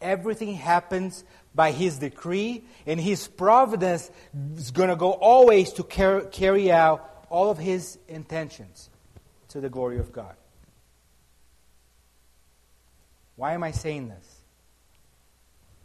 [0.00, 4.10] Everything happens by his decree, and his providence
[4.56, 8.90] is going to go always to carry out all of his intentions
[9.48, 10.34] to the glory of God.
[13.36, 14.40] Why am I saying this?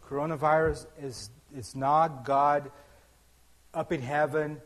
[0.10, 2.70] Coronavirus is, is not God
[3.74, 4.60] up in heaven,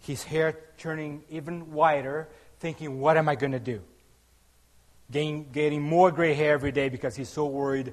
[0.00, 2.28] his hair turning even whiter,
[2.60, 3.82] thinking, What am I going to do?
[5.10, 7.92] Getting, getting more gray hair every day because he's so worried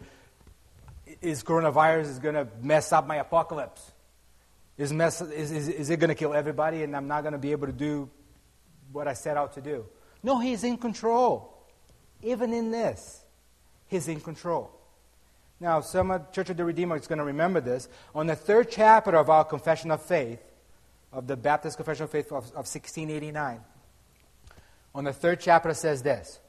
[1.22, 3.92] is coronavirus is going to mess up my apocalypse?
[4.78, 7.40] Is, mess, is, is, is it going to kill everybody and I'm not going to
[7.40, 8.10] be able to do
[8.94, 9.86] what I set out to do?
[10.22, 11.54] No, He's in control.
[12.22, 13.24] Even in this,
[13.88, 14.72] He's in control.
[15.60, 17.88] Now, some of Church of the Redeemer is going to remember this.
[18.14, 20.40] On the third chapter of our Confession of Faith,
[21.12, 23.62] of the Baptist Confession of Faith of, of 1689,
[24.96, 26.40] on the third chapter says this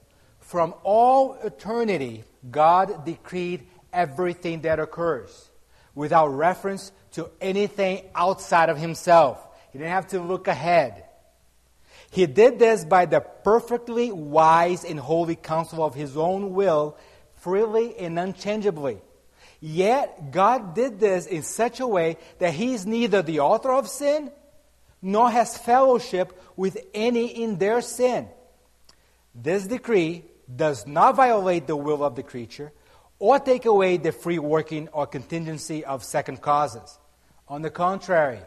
[0.40, 5.50] From all eternity, God decreed everything that occurs
[5.94, 9.46] without reference to anything outside of himself.
[9.72, 11.03] He didn't have to look ahead.
[12.14, 16.96] He did this by the perfectly wise and holy counsel of his own will,
[17.38, 19.02] freely and unchangeably.
[19.60, 23.88] Yet, God did this in such a way that he is neither the author of
[23.88, 24.30] sin
[25.02, 28.28] nor has fellowship with any in their sin.
[29.34, 30.24] This decree
[30.54, 32.70] does not violate the will of the creature
[33.18, 36.96] or take away the free working or contingency of second causes.
[37.48, 38.38] On the contrary,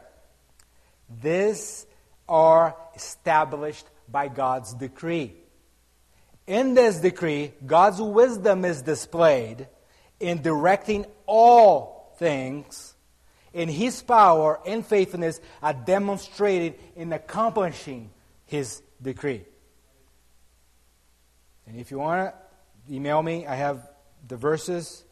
[1.22, 1.86] these
[2.28, 5.34] are established by God's decree.
[6.46, 9.68] In this decree, God's wisdom is displayed
[10.20, 12.96] in directing all things,
[13.54, 18.12] and His power and faithfulness are demonstrated in accomplishing
[18.46, 19.44] His decree.
[21.68, 23.90] And if you want to email me, I have
[24.26, 25.04] the verses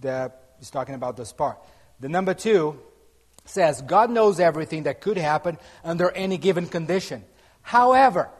[0.00, 1.58] that is talking about this part.
[2.00, 2.78] The number two
[3.48, 7.24] says God knows everything that could happen under any given condition.
[7.62, 8.30] However,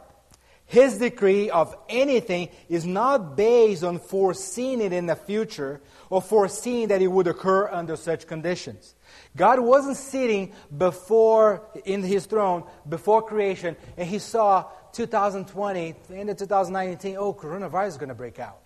[0.68, 6.88] his decree of anything is not based on foreseeing it in the future or foreseeing
[6.88, 8.94] that it would occur under such conditions.
[9.35, 16.29] God wasn't sitting before in his throne before creation and he saw 2020, the end
[16.29, 18.59] of 2019, oh, coronavirus is going to break out.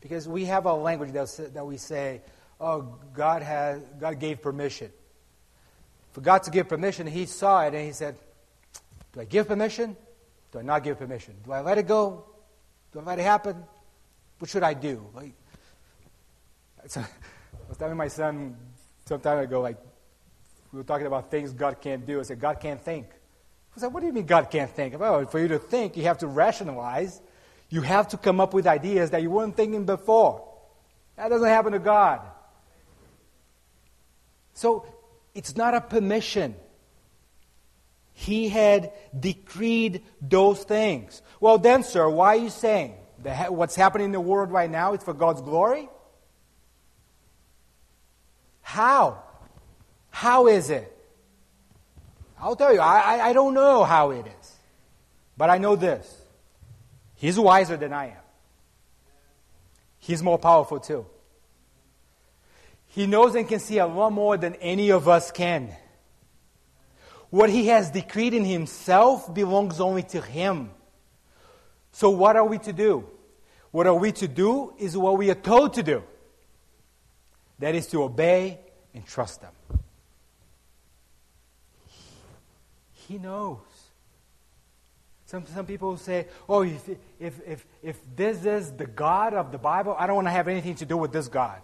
[0.00, 2.20] Because we have a language that we say,
[2.60, 4.90] oh, God, has, God gave permission.
[6.12, 8.16] For God to give permission, He saw it and He said,
[9.12, 9.96] Do I give permission?
[10.52, 11.34] Do I not give permission?
[11.44, 12.24] Do I let it go?
[12.92, 13.62] Do I let it happen?
[14.38, 15.06] What should I do?
[15.14, 15.34] Like,
[16.78, 17.06] I
[17.68, 18.56] was telling my son
[19.06, 19.76] some time ago, like,
[20.72, 22.20] we were talking about things God can't do.
[22.20, 23.06] I said, God can't think.
[23.76, 24.98] I said, What do you mean God can't think?
[24.98, 27.20] Well, for you to think, you have to rationalize.
[27.68, 30.46] You have to come up with ideas that you weren't thinking before.
[31.16, 32.20] That doesn't happen to God.
[34.56, 34.86] So
[35.34, 36.56] it's not a permission.
[38.14, 41.20] He had decreed those things.
[41.40, 44.94] Well, then, sir, why are you saying that what's happening in the world right now
[44.94, 45.90] is for God's glory?
[48.62, 49.22] How?
[50.08, 50.90] How is it?
[52.40, 54.56] I'll tell you, I, I, I don't know how it is.
[55.36, 56.22] But I know this
[57.16, 58.24] He's wiser than I am.
[59.98, 61.04] He's more powerful too.
[62.96, 65.70] He knows and can see a lot more than any of us can.
[67.28, 70.70] What he has decreed in himself belongs only to him.
[71.92, 73.06] So, what are we to do?
[73.70, 76.04] What are we to do is what we are told to do
[77.58, 78.60] that is to obey
[78.94, 79.52] and trust him.
[82.94, 83.58] He knows.
[85.26, 86.88] Some, some people say, oh, if,
[87.20, 90.48] if, if, if this is the God of the Bible, I don't want to have
[90.48, 91.60] anything to do with this God.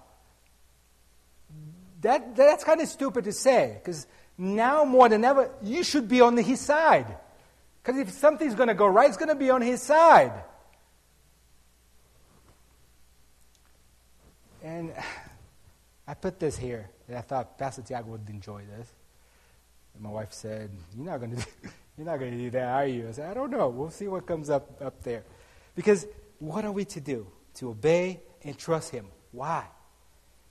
[2.02, 6.20] That, that's kind of stupid to say because now more than ever, you should be
[6.20, 7.16] on his side.
[7.82, 10.32] Because if something's going to go right, it's going to be on his side.
[14.62, 14.92] And
[16.06, 18.92] I put this here, and I thought Pastor Tiago would enjoy this.
[19.94, 21.46] And my wife said, "You're not going to,
[21.96, 23.68] you're not going to do that, are you?" I said, "I don't know.
[23.68, 25.24] We'll see what comes up up there."
[25.74, 26.06] Because
[26.38, 27.26] what are we to do?
[27.54, 29.06] To obey and trust Him.
[29.30, 29.66] Why?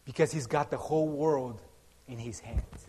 [0.05, 1.59] Because He's got the whole world
[2.07, 2.87] in His hands.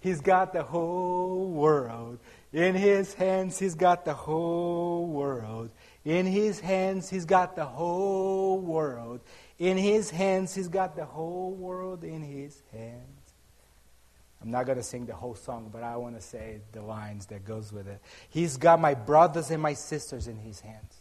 [0.00, 2.18] He's got the whole world
[2.52, 3.58] in His hands.
[3.58, 5.70] He's got the whole world
[6.04, 7.08] in His hands.
[7.08, 9.20] He's got the whole world
[9.58, 13.02] in his hands, he's got the whole world in his hands.
[14.42, 17.26] I'm not going to sing the whole song, but I want to say the lines
[17.26, 18.00] that goes with it.
[18.28, 20.94] He's got my brothers and my sisters in his hands.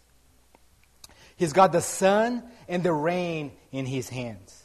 [1.36, 4.65] He's got the sun and the rain in his hands.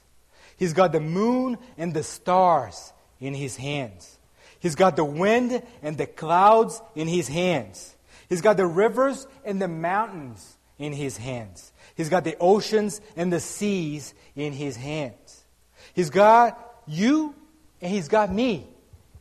[0.61, 4.19] He's got the moon and the stars in his hands.
[4.59, 7.97] He's got the wind and the clouds in his hands.
[8.29, 11.73] He's got the rivers and the mountains in his hands.
[11.97, 15.45] He's got the oceans and the seas in his hands.
[15.95, 17.35] He's got you
[17.81, 18.69] and he's got me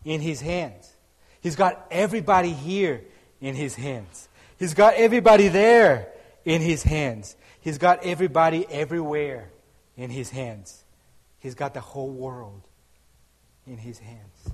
[0.04, 0.94] in his hands.
[1.40, 3.06] He's got everybody here
[3.40, 4.28] in his hands.
[4.58, 6.10] He's got everybody there
[6.44, 7.38] in his hands.
[7.62, 9.52] He's got everybody everywhere
[9.96, 10.84] in his hands.
[11.40, 12.62] He's got the whole world
[13.66, 14.50] in his hands.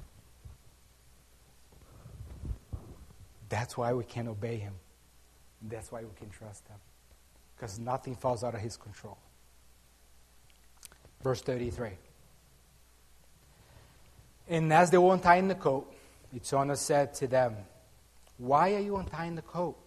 [3.49, 4.73] That's why we can obey him.
[5.61, 6.77] That's why we can trust him
[7.55, 9.17] because nothing falls out of his control.
[11.23, 11.91] Verse 33.
[14.47, 15.91] And as they were untying the coat,
[16.35, 17.55] its owners said to them,
[18.37, 19.77] Why are you untying the coat?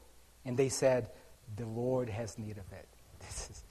[0.45, 1.11] And they said,
[1.57, 2.89] The Lord has need of it.
[3.29, 3.63] Is...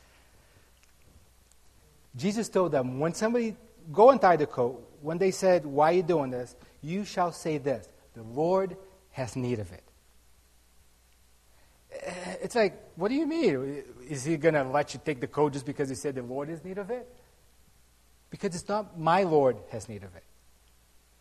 [2.18, 3.56] Jesus told them, When somebody
[3.92, 6.56] go and tie the coat, when they said, Why are you doing this?
[6.82, 8.76] You shall say this The Lord
[9.12, 9.84] has need of it.
[11.92, 13.84] Eh, it's like, what do you mean?
[14.10, 16.50] Is he going to let you take the coat just because he said the Lord
[16.50, 17.08] has need of it?
[18.30, 20.24] Because it's not my Lord has need of it.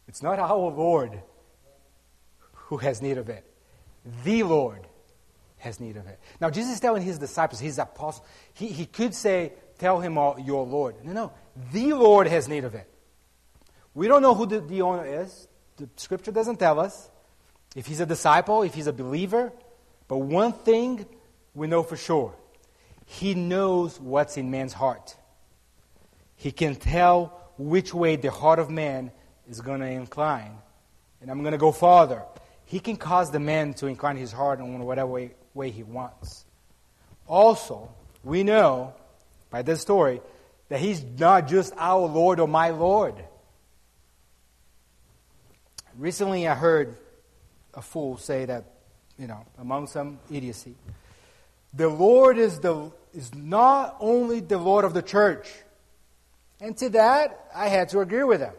[0.09, 1.21] It's not our Lord
[2.53, 3.45] who has need of it.
[4.25, 4.87] The Lord
[5.59, 6.19] has need of it.
[6.41, 10.39] Now, Jesus is telling his disciples, his apostles, he, he could say, Tell him all,
[10.39, 11.05] your Lord.
[11.05, 11.33] No, no.
[11.73, 12.89] The Lord has need of it.
[13.95, 15.49] We don't know who the, the owner is.
[15.77, 17.11] The scripture doesn't tell us.
[17.75, 19.53] If he's a disciple, if he's a believer,
[20.09, 21.07] but one thing
[21.55, 22.35] we know for sure
[23.07, 25.17] He knows what's in man's heart.
[26.37, 29.13] He can tell which way the heart of man
[29.49, 30.59] is going to incline.
[31.21, 32.23] And I'm going to go farther.
[32.67, 36.45] He can cause the man to incline his heart in whatever way, way he wants.
[37.27, 37.89] Also,
[38.23, 38.95] we know
[39.51, 40.21] by this story
[40.69, 43.15] that he's not just our Lord or my Lord.
[45.97, 46.97] Recently, I heard
[47.75, 48.65] a fool say that
[49.19, 50.75] you know, among some idiocy.
[51.73, 55.51] The Lord is, the, is not only the Lord of the church.
[56.61, 58.53] And to that, I had to agree with him.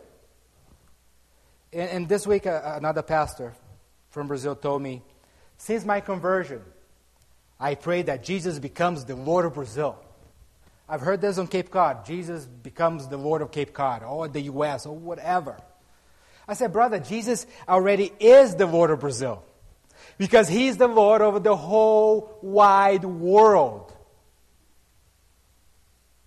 [1.74, 3.54] And, and this week, uh, another pastor
[4.10, 5.02] from Brazil told me,
[5.58, 6.62] since my conversion,
[7.60, 9.98] I pray that Jesus becomes the Lord of Brazil.
[10.90, 12.06] I've heard this on Cape Cod.
[12.06, 14.86] Jesus becomes the Lord of Cape Cod or the U.S.
[14.86, 15.58] or whatever.
[16.48, 19.44] I said, brother, Jesus already is the Lord of Brazil
[20.18, 23.94] because he's the Lord over the whole wide world.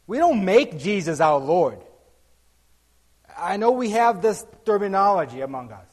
[0.07, 1.79] We don't make Jesus our Lord.
[3.39, 5.87] I know we have this terminology among us.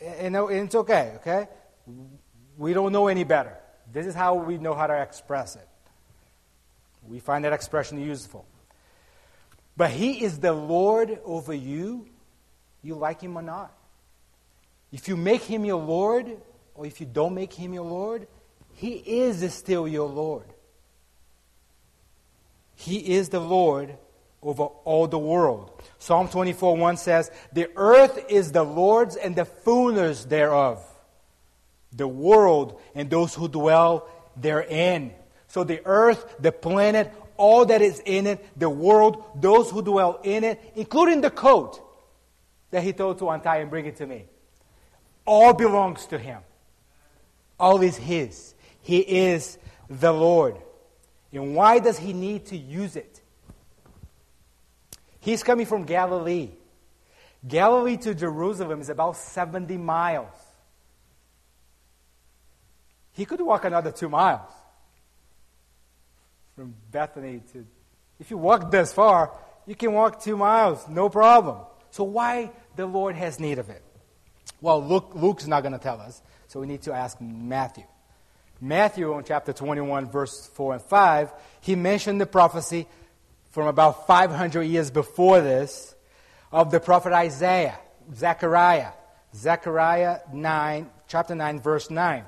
[0.00, 1.48] And it's okay, okay?
[2.56, 3.56] We don't know any better.
[3.92, 5.66] This is how we know how to express it.
[7.08, 8.46] We find that expression useful.
[9.76, 12.06] But He is the Lord over you,
[12.82, 13.72] you like Him or not.
[14.90, 16.36] If you make Him your Lord,
[16.74, 18.26] or if you don't make him your Lord,
[18.74, 20.46] he is still your Lord.
[22.74, 23.96] He is the Lord
[24.42, 25.82] over all the world.
[25.98, 30.84] Psalm 24 1 says, The earth is the Lord's and the fullness thereof,
[31.92, 35.12] the world and those who dwell therein.
[35.52, 40.18] So the earth, the planet, all that is in it, the world, those who dwell
[40.22, 41.78] in it, including the coat
[42.70, 44.24] that he told to untie and bring it to me,
[45.26, 46.40] all belongs to him.
[47.60, 48.54] All is His.
[48.80, 49.58] He is
[49.90, 50.56] the Lord.
[51.34, 53.20] And why does He need to use it?
[55.20, 56.48] He's coming from Galilee.
[57.46, 60.34] Galilee to Jerusalem is about 70 miles.
[63.12, 64.50] He could walk another two miles
[66.56, 67.66] from Bethany to.
[68.18, 69.32] If you walk this far,
[69.66, 71.58] you can walk two miles, no problem.
[71.90, 73.82] So why the Lord has need of it?
[74.60, 77.84] Well, Luke, Luke's not going to tell us, so we need to ask Matthew.
[78.60, 82.86] Matthew, in chapter 21, verse 4 and 5, he mentioned the prophecy
[83.50, 85.94] from about 500 years before this
[86.52, 87.78] of the prophet Isaiah,
[88.14, 88.92] Zechariah.
[89.34, 92.24] Zechariah 9, chapter 9, verse 9.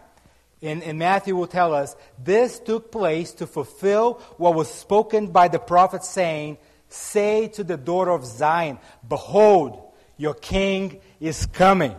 [0.64, 5.48] And, and Matthew will tell us this took place to fulfill what was spoken by
[5.48, 6.56] the prophet, saying,
[6.88, 11.94] Say to the daughter of Zion, Behold, your king is coming,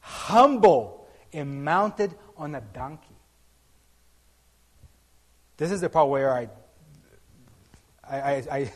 [0.00, 3.16] humble and mounted on a donkey.
[5.58, 6.48] This is the part where I,
[8.08, 8.70] I, I, I,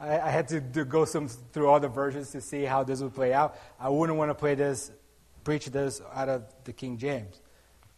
[0.00, 3.32] I had to, go some, through all the versions to see how this would play
[3.32, 3.56] out.
[3.78, 4.90] I wouldn't want to play this,
[5.44, 7.40] preach this out of the King James.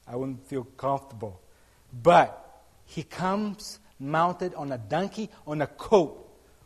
[0.07, 1.41] I wouldn't feel comfortable.
[1.93, 6.21] But he comes mounted on a donkey, on a coat,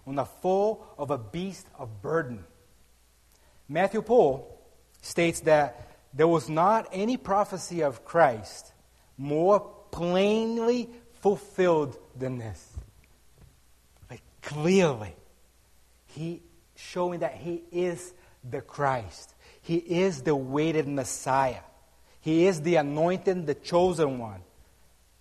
[0.07, 2.45] on the foal of a beast of burden.
[3.69, 4.59] Matthew Poole
[5.03, 8.73] states that there was not any prophecy of Christ
[9.17, 9.61] more
[9.91, 10.89] plainly
[11.21, 12.73] fulfilled than this.
[14.11, 15.15] Like clearly,
[16.07, 16.43] he
[16.77, 18.15] showing that he is
[18.49, 19.35] the Christ.
[19.61, 21.61] He is the waited Messiah.
[22.29, 24.43] He is the anointed, the chosen one.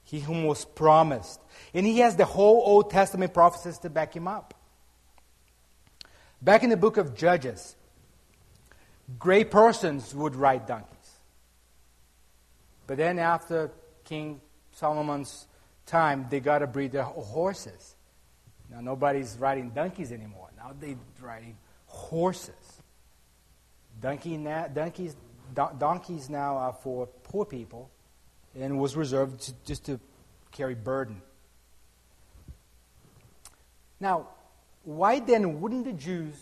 [0.04, 1.40] He whom was promised.
[1.74, 4.54] And he has the whole Old Testament prophecies to back him up.
[6.42, 7.78] Back in the book of Judges,
[9.18, 11.12] great persons would ride donkeys.
[12.88, 13.72] But then after
[14.04, 14.42] King
[14.74, 15.48] Solomon's
[15.86, 17.96] time, they got to breed their horses.
[18.70, 20.50] Now nobody's riding donkeys anymore.
[20.58, 21.56] Now they're riding
[21.86, 22.82] horses.
[24.02, 25.16] Donkey na- donkeys,
[25.54, 27.90] donkeys now are for poor people
[28.60, 30.00] and was reserved to, just to
[30.52, 31.22] carry burden.
[34.00, 34.28] Now,
[34.84, 36.36] why then wouldn't the Jews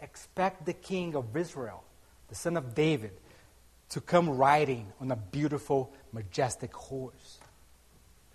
[0.00, 1.84] expect the king of Israel,
[2.28, 3.12] the son of David,
[3.90, 7.38] to come riding on a beautiful, majestic horse?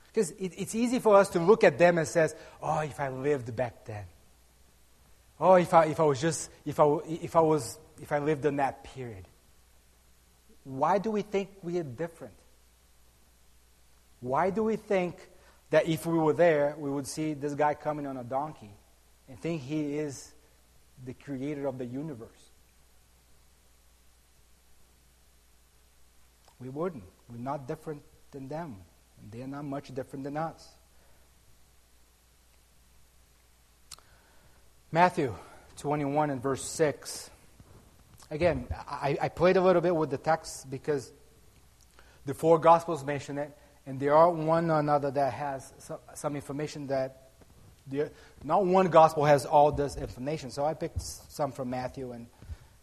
[0.08, 3.10] Because it, it's easy for us to look at them and says, "Oh, if I
[3.10, 4.06] lived back then.
[5.40, 8.46] Oh, if I, if I was just if I, if I was if I lived
[8.46, 9.26] in that period."
[10.64, 12.34] Why do we think we are different?
[14.20, 15.16] Why do we think
[15.70, 18.72] that if we were there, we would see this guy coming on a donkey
[19.28, 20.32] and think he is
[21.06, 22.50] the creator of the universe.
[26.60, 27.04] We wouldn't.
[27.30, 28.02] We're not different
[28.32, 28.78] than them.
[29.22, 30.68] And they're not much different than us.
[34.92, 35.36] Matthew
[35.78, 37.30] 21 and verse 6.
[38.32, 41.12] Again, I, I played a little bit with the text because
[42.26, 46.36] the four Gospels mention it, and there are one or another that has some, some
[46.36, 47.30] information that
[48.44, 50.52] not one gospel has all this information.
[50.52, 52.28] So I picked some from Matthew and,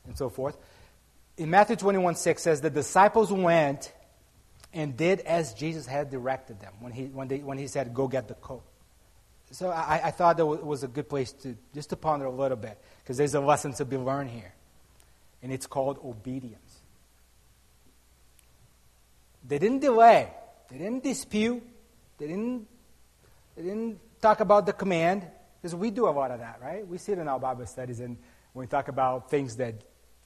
[0.06, 0.56] and so forth.
[1.36, 3.92] In Matthew 21 6 says, The disciples went
[4.72, 8.08] and did as Jesus had directed them when he, when they, when he said, Go
[8.08, 8.64] get the coat.
[9.52, 12.56] So I, I thought that was a good place to just to ponder a little
[12.56, 14.52] bit because there's a lesson to be learned here.
[15.42, 16.80] And it's called obedience.
[19.46, 20.32] They didn't delay,
[20.70, 21.62] they didn't dispute,
[22.18, 22.66] they didn't,
[23.56, 25.24] they didn't talk about the command,
[25.60, 26.86] because we do a lot of that, right?
[26.86, 28.16] We see it in our Bible studies, and
[28.52, 29.74] when we talk about things that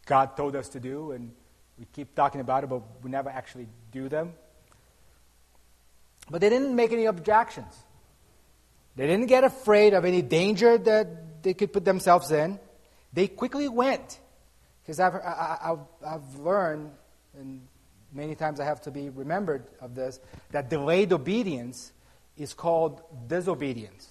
[0.06, 1.32] God told us to do, and
[1.78, 4.32] we keep talking about it, but we never actually do them.
[6.30, 7.74] But they didn't make any objections.
[8.96, 12.58] They didn't get afraid of any danger that they could put themselves in.
[13.12, 14.18] They quickly went.
[14.82, 16.90] Because I've, I've, I've learned,
[17.38, 17.60] and
[18.12, 20.20] many times I have to be remembered of this,
[20.50, 21.92] that delayed obedience
[22.36, 24.08] is called disobedience.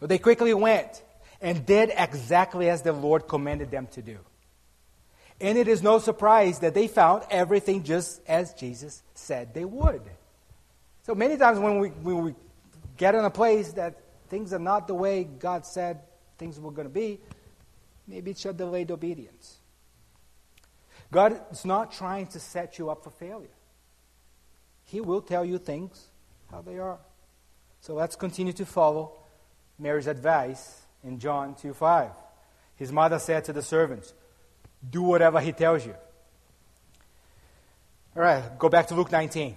[0.00, 1.02] So they quickly went
[1.40, 4.18] and did exactly as the Lord commanded them to do.
[5.40, 10.02] And it is no surprise that they found everything just as Jesus said they would.
[11.02, 12.34] So many times when we, when we
[12.96, 16.00] get in a place that things are not the way God said
[16.38, 17.20] things were going to be,
[18.06, 19.58] maybe it's your delayed obedience.
[21.12, 23.48] God is not trying to set you up for failure.
[24.84, 26.08] He will tell you things
[26.50, 26.98] how they are.
[27.80, 29.12] So let's continue to follow
[29.78, 32.10] Mary's advice in John 2 5.
[32.76, 34.12] His mother said to the servants,
[34.88, 35.94] Do whatever he tells you.
[38.14, 39.56] All right, go back to Luke 19.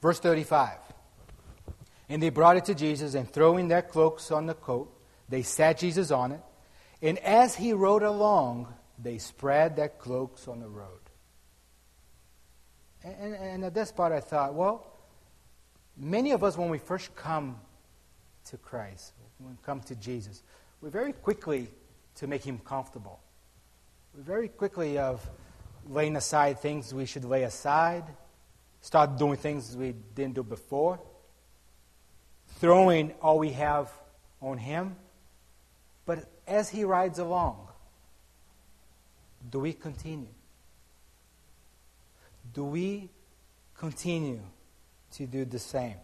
[0.00, 0.78] Verse 35.
[2.08, 4.92] And they brought it to Jesus, and throwing their cloaks on the coat,
[5.30, 6.40] they sat Jesus on it.
[7.00, 10.98] And as he rode along, they spread their cloaks on the road.
[13.02, 14.86] And, and, at this part, I thought, well,
[15.96, 17.56] many of us, when we first come
[18.46, 20.42] to Christ, when we come to Jesus,
[20.82, 21.68] we very quickly
[22.16, 23.20] to make him comfortable.
[24.14, 25.26] We very quickly of
[25.88, 28.04] laying aside things we should lay aside,
[28.82, 31.00] start doing things we didn't do before,
[32.58, 33.90] throwing all we have
[34.42, 34.96] on him.
[36.10, 37.68] But as he rides along,
[39.48, 40.34] do we continue?
[42.52, 43.10] Do we
[43.78, 44.40] continue
[45.12, 45.94] to do the same?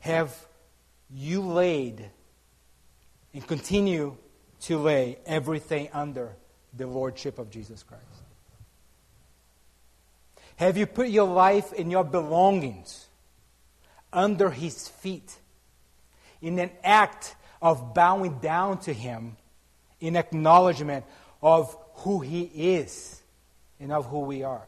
[0.00, 0.36] Have
[1.10, 2.10] you laid
[3.32, 4.18] and continue
[4.64, 6.36] to lay everything under
[6.76, 8.04] the lordship of Jesus Christ?
[10.56, 13.06] Have you put your life and your belongings
[14.12, 15.38] under his feet
[16.42, 19.37] in an act of bowing down to him
[20.00, 21.04] in acknowledgement
[21.42, 23.20] of who he is
[23.80, 24.66] and of who we are?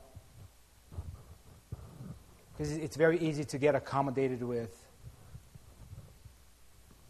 [2.53, 4.77] Because it's very easy to get accommodated with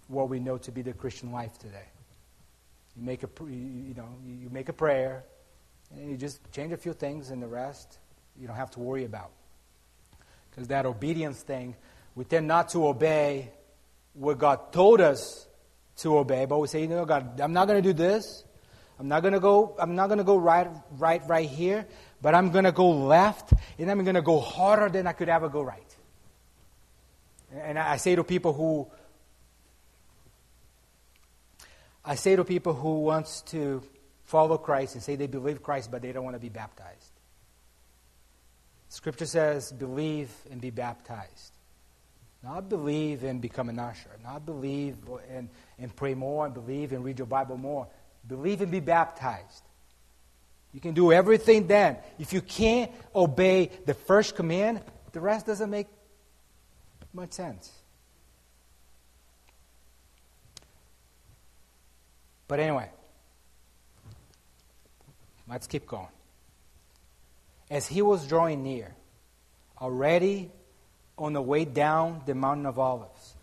[0.08, 1.88] what we know to be the Christian life today.
[2.96, 5.24] You make a, you know, you make a prayer,
[5.94, 7.98] and you just change a few things, and the rest
[8.38, 9.30] you don't have to worry about.
[10.50, 11.76] Because that obedience thing,
[12.14, 13.50] we tend not to obey
[14.14, 15.46] what God told us
[16.00, 18.44] to obey, but we say, you know, God, I'm not going to do this.
[18.98, 19.76] I'm not going to go.
[19.78, 21.86] I'm not going to go right, right, right here
[22.22, 25.28] but I'm going to go left and I'm going to go harder than I could
[25.28, 25.96] ever go right.
[27.52, 28.90] And I say to people who
[32.04, 33.82] I say to people who wants to
[34.24, 37.12] follow Christ and say they believe Christ but they don't want to be baptized.
[38.88, 41.52] Scripture says believe and be baptized.
[42.42, 44.10] Not believe and become an usher.
[44.22, 44.96] Not believe
[45.30, 47.86] and, and pray more and believe and read your Bible more.
[48.26, 49.62] Believe and be baptized.
[50.72, 51.98] You can do everything then.
[52.18, 54.80] If you can't obey the first command,
[55.12, 55.88] the rest doesn't make
[57.12, 57.70] much sense.
[62.46, 62.90] But anyway,
[65.48, 66.08] let's keep going.
[67.70, 68.94] As he was drawing near,
[69.80, 70.50] already
[71.20, 73.36] on the way down the mountain of Olives,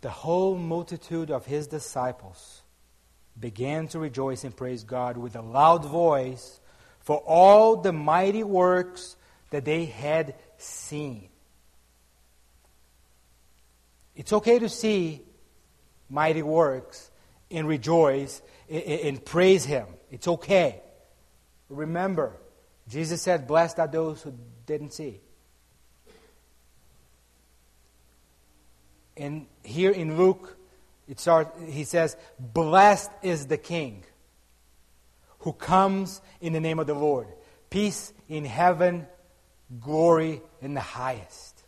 [0.00, 2.62] the whole multitude of his disciples
[3.38, 6.60] began to rejoice and praise God with a loud voice
[7.00, 9.16] for all the mighty works
[9.50, 11.28] that they had seen.
[14.14, 15.22] It's okay to see
[16.08, 17.10] mighty works
[17.50, 19.86] and rejoice and praise Him.
[20.10, 20.82] It's okay.
[21.68, 22.36] Remember,
[22.88, 24.34] Jesus said, Blessed are those who
[24.66, 25.20] didn't see.
[29.16, 30.56] And here in Luke,
[31.08, 34.04] it starts, he says, Blessed is the King
[35.40, 37.26] who comes in the name of the Lord.
[37.68, 39.06] Peace in heaven,
[39.80, 41.64] glory in the highest.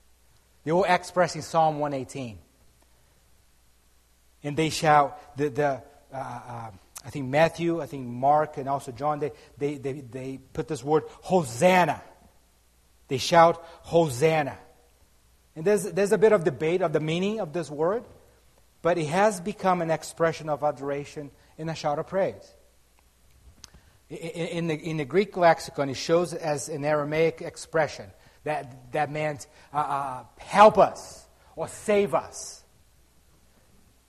[0.64, 2.38] They all express in Psalm 118.
[4.44, 5.82] And they shout, the, the,
[6.12, 6.70] uh, uh,
[7.04, 10.84] I think Matthew, I think Mark, and also John, they, they, they, they put this
[10.84, 12.02] word, Hosanna.
[13.08, 14.56] They shout, Hosanna.
[15.56, 18.04] And there's, there's a bit of debate of the meaning of this word,
[18.82, 22.54] but it has become an expression of adoration and a shout of praise.
[24.10, 28.06] In the, in the Greek lexicon, it shows as an Aramaic expression
[28.42, 31.26] that, that meant uh, uh, help us
[31.56, 32.62] or save us.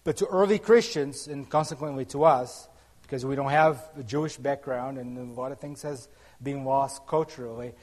[0.04, 2.68] But to early Christians, and consequently to us,
[3.02, 6.08] because we don't have a Jewish background and a lot of things has
[6.42, 7.74] been lost culturally,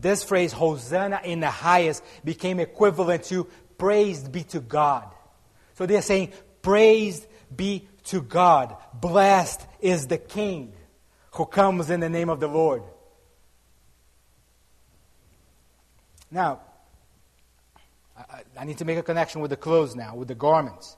[0.00, 3.48] this phrase, Hosanna in the highest, became equivalent to
[3.78, 5.10] praised be to God.
[5.74, 8.76] So they're saying, praised be to God.
[8.94, 10.72] Blessed is the King
[11.32, 12.82] who comes in the name of the Lord.
[16.30, 16.60] Now,
[18.56, 20.96] I, need to make a connection with the clothes now, with the garments.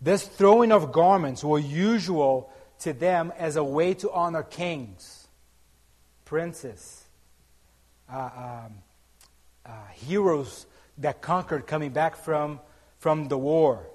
[0.00, 5.28] This throwing of garments were usual to them as a way to honor kings,
[6.24, 6.99] princes,
[8.12, 8.30] uh,
[8.66, 8.74] um,
[9.66, 10.66] uh, heroes
[10.98, 12.60] that conquered coming back from,
[12.98, 13.86] from the war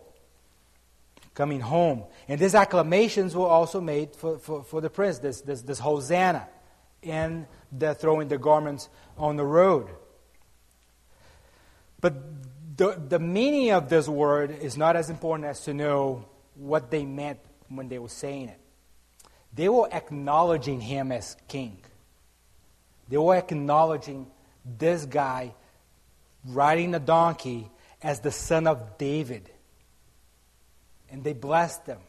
[1.35, 2.03] coming home.
[2.27, 6.47] And these acclamations were also made for, for, for the prince, this, this, this Hosanna,
[7.03, 9.89] and the throwing the garments on the road.
[12.01, 16.89] But the, the meaning of this word is not as important as to know what
[16.89, 18.59] they meant when they were saying it.
[19.53, 21.77] They were acknowledging him as king.
[23.09, 24.27] They were acknowledging
[24.65, 25.53] this guy
[26.45, 27.69] riding a donkey
[28.01, 29.49] as the son of David
[31.15, 31.99] and they blessed him.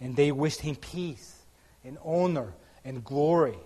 [0.00, 1.42] And they wished him peace
[1.84, 3.58] and honor and glory.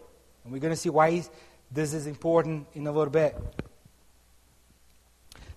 [0.43, 1.23] And we're going to see why
[1.71, 3.37] this is important in a little bit.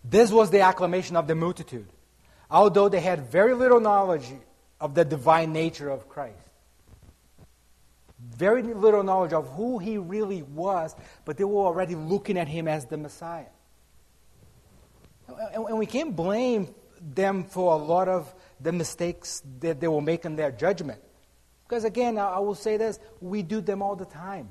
[0.03, 1.87] This was the acclamation of the multitude,
[2.51, 4.27] although they had very little knowledge
[4.79, 6.37] of the divine nature of Christ.
[8.37, 12.67] Very little knowledge of who he really was, but they were already looking at him
[12.67, 13.45] as the Messiah.
[15.53, 20.25] And we can't blame them for a lot of the mistakes that they will make
[20.25, 21.01] in their judgment.
[21.67, 24.49] Because again, I will say this we do them all the time.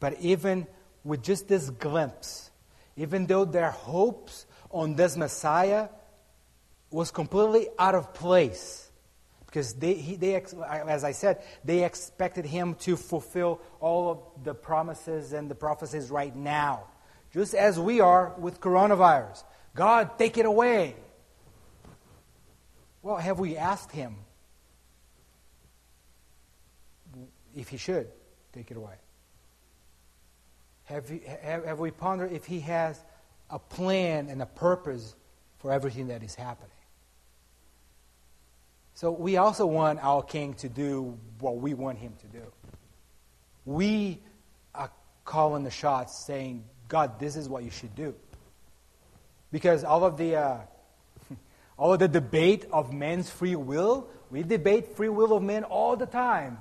[0.00, 0.66] But even
[1.04, 2.50] with just this glimpse,
[2.96, 5.88] even though their hopes on this Messiah
[6.90, 8.83] was completely out of place,
[9.54, 14.52] because they, he, they, as I said, they expected him to fulfill all of the
[14.52, 16.88] promises and the prophecies right now,
[17.32, 19.44] just as we are with coronavirus.
[19.76, 20.96] God, take it away.
[23.00, 24.16] Well, have we asked him
[27.54, 28.08] if he should
[28.52, 28.96] take it away?
[30.86, 33.00] Have, you, have, have we pondered if He has
[33.48, 35.14] a plan and a purpose
[35.58, 36.73] for everything that is happening?
[38.94, 42.44] So we also want our King to do what we want Him to do.
[43.64, 44.20] We
[44.74, 44.90] are
[45.24, 48.14] calling the shots, saying, God, this is what you should do.
[49.50, 50.58] Because all of the uh,
[51.78, 55.96] all of the debate of man's free will, we debate free will of men all
[55.96, 56.58] the time.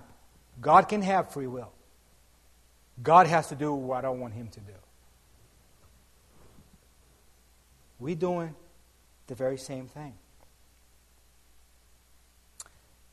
[0.62, 1.72] God can have free will.
[3.02, 4.74] God has to do what I want him to do.
[8.00, 8.54] We're doing
[9.28, 10.14] the very same thing.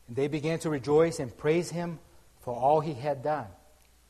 [0.15, 1.99] they began to rejoice and praise him
[2.41, 3.47] for all he had done.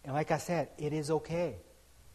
[0.04, 1.56] And like I said, it is okay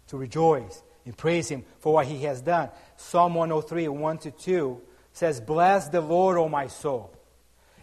[0.09, 2.71] to rejoice and praise him for what he has done.
[2.97, 4.81] Psalm 103, 1 to 2
[5.13, 7.15] says, Bless the Lord, O my soul,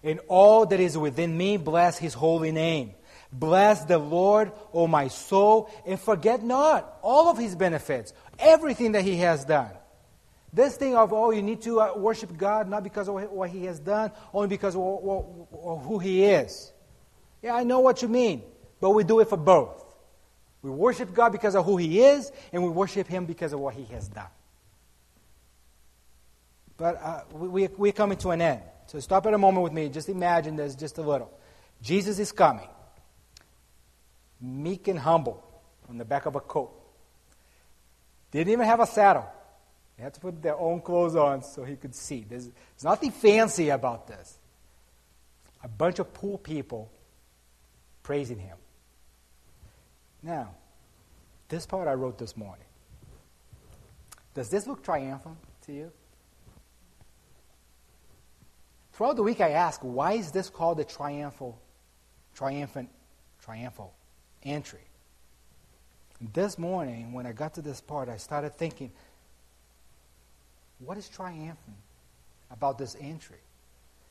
[0.04, 2.94] and all that is within me, bless his holy name.
[3.32, 9.04] Bless the Lord, O my soul, and forget not all of his benefits, everything that
[9.04, 9.72] he has done.
[10.54, 13.66] This thing of, oh, you need to uh, worship God not because of what he
[13.66, 16.72] has done, only because of, who he is.
[17.42, 18.44] Yeah, I know what you mean,
[18.80, 19.84] but we do it for both.
[20.62, 23.74] We worship God because of who he is, and we worship him because of what
[23.74, 24.30] he has done.
[26.78, 28.62] But uh, we, we're coming to an end.
[28.86, 29.90] So stop at a moment with me.
[29.90, 31.32] Just imagine this just a little.
[31.82, 32.68] Jesus is coming
[34.44, 35.42] meek and humble
[35.90, 36.72] on the back of a coat.
[38.32, 39.26] Didn't even have a saddle.
[39.98, 42.26] They had to put their own clothes on so he could see.
[42.28, 44.40] There's, there's nothing fancy about this.
[45.64, 46.92] A bunch of poor people
[48.02, 48.58] praising him.
[50.22, 50.56] Now,
[51.48, 52.66] this part I wrote this morning.
[54.34, 55.92] Does this look triumphant to you?
[58.94, 61.60] Throughout the week, I ask, why is this called the triumphal,
[62.34, 62.90] triumphant,
[63.42, 63.94] triumphal?
[64.46, 64.80] entry.
[66.34, 68.92] This morning, when I got to this part, I started thinking,
[70.80, 71.78] what is triumphant
[72.52, 73.38] about this entry?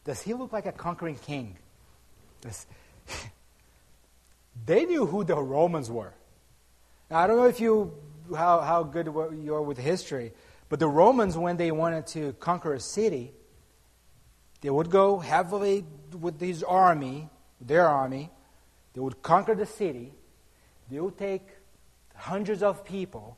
[0.05, 1.57] Does he look like a conquering king?
[2.41, 2.67] Does,
[4.67, 6.13] they knew who the Romans were.
[7.11, 7.95] Now, I don't know if you
[8.35, 10.33] how, how good you are with history,
[10.69, 13.33] but the Romans, when they wanted to conquer a city,
[14.61, 15.85] they would go heavily
[16.19, 17.29] with his army,
[17.61, 18.31] their army.
[18.95, 20.13] They would conquer the city,
[20.91, 21.47] they would take
[22.15, 23.37] hundreds of people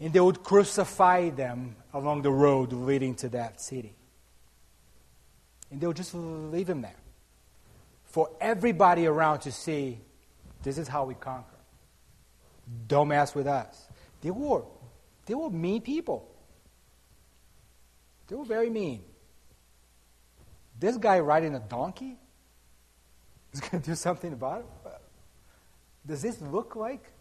[0.00, 3.94] and they would crucify them along the road leading to that city.
[5.70, 6.96] And they would just leave them there
[8.04, 10.00] for everybody around to see
[10.62, 11.46] this is how we conquer.
[12.88, 13.86] Don't mess with us.
[14.20, 14.64] They were,
[15.26, 16.28] they were mean people.
[18.26, 19.02] They were very mean.
[20.78, 22.16] This guy riding a donkey
[23.52, 24.92] is going to do something about it?
[26.06, 27.12] Does this look like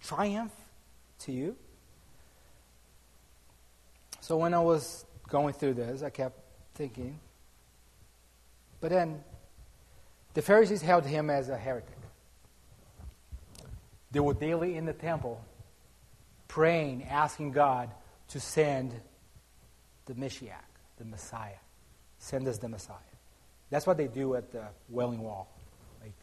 [0.00, 0.52] triumph
[1.20, 1.56] to you?
[4.26, 6.36] So when I was going through this, I kept
[6.74, 7.20] thinking,
[8.80, 9.22] but then
[10.34, 11.96] the Pharisees held him as a heretic.
[14.10, 15.40] They were daily in the temple
[16.48, 17.92] praying, asking God
[18.30, 19.00] to send
[20.06, 20.54] the Messiah,
[20.96, 21.60] the Messiah.
[22.18, 22.96] Send us the Messiah.
[23.70, 25.46] That's what they do at the Wailing Wall.
[26.02, 26.14] Like,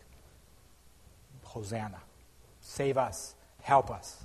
[1.44, 2.02] Hosanna.
[2.60, 3.34] Save us.
[3.62, 4.22] Help us.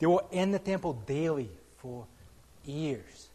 [0.00, 1.48] They were in the temple daily
[1.78, 2.06] for
[2.68, 3.28] years.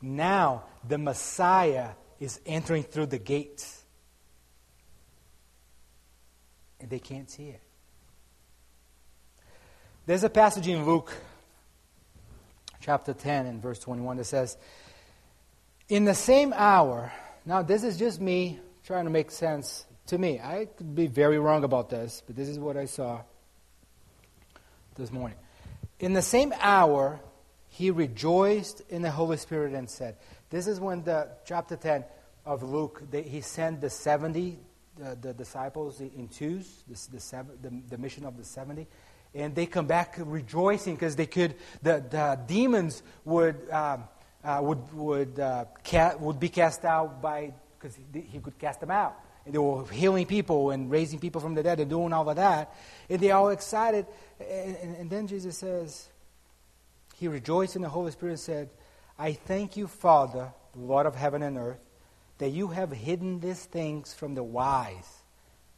[0.00, 1.90] Now the Messiah
[2.20, 3.82] is entering through the gates.
[6.80, 7.60] And they can't see it.
[10.06, 11.12] There's a passage in Luke
[12.80, 14.56] chapter 10 and verse 21 that says,
[15.88, 17.12] In the same hour,
[17.46, 20.40] now this is just me trying to make sense to me.
[20.40, 23.20] I could be very wrong about this, but this is what I saw
[24.96, 25.38] this morning.
[26.00, 27.20] In the same hour,
[27.72, 30.16] he rejoiced in the Holy Spirit and said,
[30.50, 32.04] This is when the chapter 10,
[32.44, 34.58] of Luke, they, he sent the 70,
[34.98, 38.86] the, the disciples in twos, the, the, seven, the, the mission of the 70
[39.34, 44.04] and they come back rejoicing because they could the, the demons would um,
[44.44, 48.80] uh, would would uh, ca- would be cast out by because he, he, could cast
[48.80, 49.18] them out.
[49.46, 52.36] And they were healing people and raising people from the dead and doing all of
[52.36, 52.74] that.
[53.08, 54.06] And they all excited.
[54.38, 56.08] And, and, and then Jesus says
[57.22, 58.70] he rejoiced in the Holy Spirit and said
[59.16, 61.78] I thank you Father Lord of heaven and earth
[62.38, 65.22] that you have hidden these things from the wise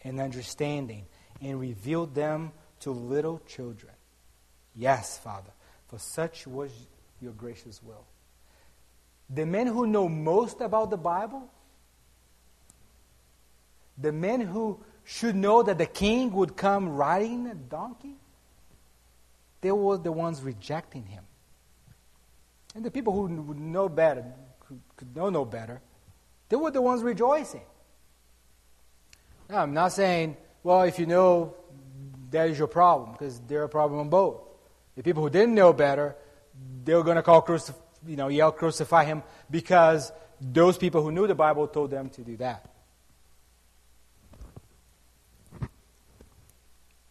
[0.00, 1.04] and understanding
[1.42, 3.92] and revealed them to little children.
[4.74, 5.50] Yes, Father,
[5.88, 6.70] for such was
[7.20, 8.06] your gracious will.
[9.28, 11.50] The men who know most about the Bible,
[13.98, 18.16] the men who should know that the king would come riding a donkey,
[19.60, 21.24] they were the ones rejecting him.
[22.74, 24.24] And the people who would know better,
[24.66, 25.80] who could know no better,
[26.48, 27.62] they were the ones rejoicing.
[29.48, 31.54] Now, I'm not saying, well, if you know,
[32.30, 34.40] that is your problem, because they're a problem on both.
[34.96, 36.16] The people who didn't know better,
[36.84, 37.74] they were going to call crucif-
[38.06, 42.22] you know, yell crucify him because those people who knew the Bible told them to
[42.22, 42.70] do that.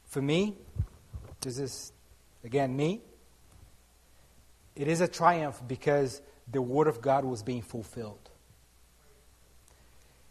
[0.07, 0.55] For me,
[1.41, 1.91] this is
[2.43, 3.01] again me.
[4.75, 6.21] It is a triumph because
[6.51, 8.29] the word of God was being fulfilled.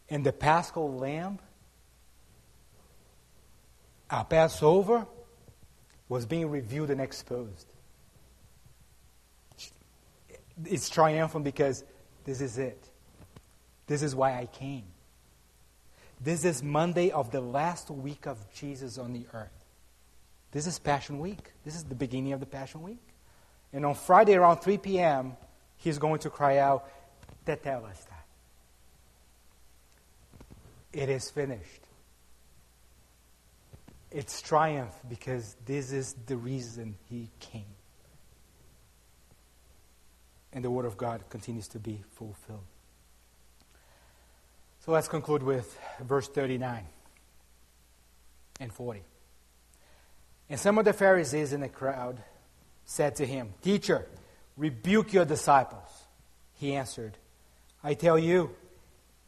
[0.08, 1.38] And the paschal lamb,
[4.10, 5.06] our Passover,
[6.08, 7.66] was being revealed and exposed.
[10.66, 11.84] It's triumphant because
[12.24, 12.90] this is it.
[13.86, 14.84] This is why I came.
[16.20, 19.64] This is Monday of the last week of Jesus on the earth.
[20.52, 21.52] This is Passion Week.
[21.64, 23.11] This is the beginning of the Passion Week.
[23.72, 25.36] And on Friday around 3 p.m.,
[25.76, 26.88] he's going to cry out,
[27.46, 28.08] Tetelestai.
[30.92, 31.80] It is finished.
[34.10, 37.64] It's triumph because this is the reason he came.
[40.52, 42.60] And the Word of God continues to be fulfilled.
[44.84, 46.84] So let's conclude with verse 39
[48.60, 49.02] and 40.
[50.50, 52.22] And some of the Pharisees in the crowd
[52.84, 54.06] said to him, Teacher,
[54.56, 55.88] rebuke your disciples.
[56.54, 57.16] He answered,
[57.82, 58.50] I tell you,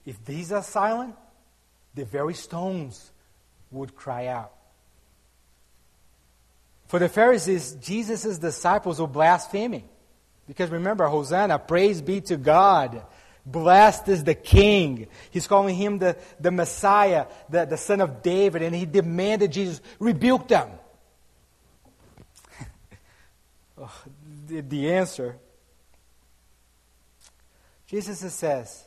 [0.06, 1.14] if these are silent,
[1.94, 3.10] the very stones
[3.70, 4.52] would cry out.
[6.86, 9.88] For the Pharisees, Jesus' disciples were blaspheming.
[10.46, 13.02] Because remember, Hosanna, praise be to God.
[13.46, 15.08] Blessed is the King.
[15.30, 19.80] He's calling him the, the Messiah, the, the Son of David, and he demanded Jesus
[19.98, 20.68] rebuke them.
[23.78, 24.02] oh,
[24.46, 25.36] the, the answer
[27.86, 28.84] Jesus says,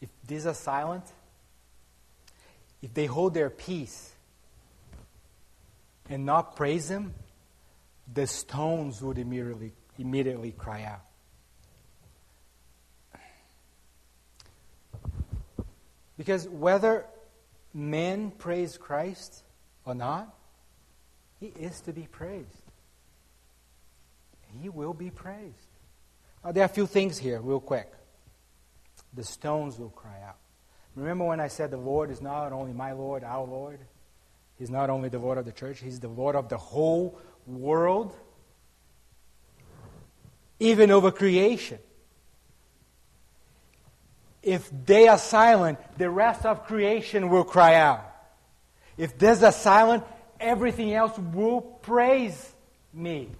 [0.00, 1.04] if these are silent,
[2.82, 4.12] if they hold their peace
[6.10, 7.14] and not praise Him,
[8.12, 11.00] the stones would immediately, immediately cry out.
[16.18, 17.06] Because whether
[17.72, 19.42] men praise Christ
[19.84, 20.34] or not,
[21.40, 22.65] He is to be praised.
[24.60, 25.68] He will be praised.
[26.44, 27.92] Now, there are a few things here, real quick.
[29.14, 30.36] The stones will cry out.
[30.94, 33.80] Remember when I said the Lord is not only my Lord, our Lord?
[34.58, 38.16] He's not only the Lord of the church, He's the Lord of the whole world,
[40.58, 41.78] even over creation.
[44.42, 48.04] If they are silent, the rest of creation will cry out.
[48.96, 50.04] If there's a silent,
[50.40, 52.54] everything else will praise
[52.94, 53.30] me.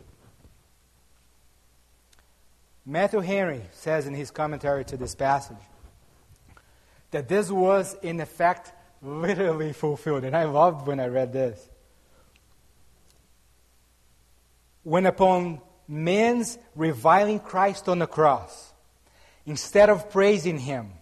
[2.88, 5.56] Matthew Henry says in his commentary to this passage
[7.10, 8.72] that this was, in effect,
[9.02, 10.22] literally fulfilled.
[10.22, 11.68] And I loved when I read this.
[14.84, 18.72] When upon men's reviling Christ on the cross,
[19.44, 20.92] instead of praising him,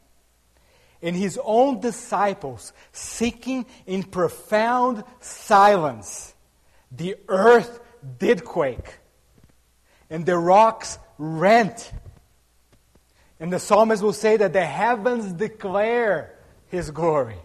[1.02, 6.34] and his own disciples seeking in profound silence,
[6.90, 7.78] the earth
[8.18, 9.00] did quake,
[10.08, 11.92] and the rocks rent.
[13.40, 16.34] And the psalmist will say that the heavens declare
[16.68, 17.36] his glory.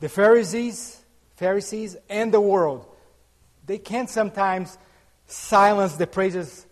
[0.00, 1.02] The Pharisees,
[1.36, 2.86] Pharisees and the world,
[3.64, 4.78] they can sometimes
[5.26, 6.66] silence the praises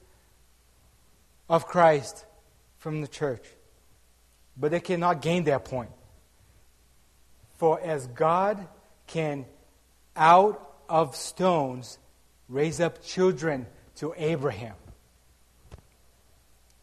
[1.48, 2.24] of Christ
[2.78, 3.44] from the church.
[4.56, 5.90] But they cannot gain their point.
[7.56, 8.66] For as God
[9.06, 9.46] can
[10.16, 11.98] out of stones
[12.48, 13.66] raise up children
[13.96, 14.74] to Abraham,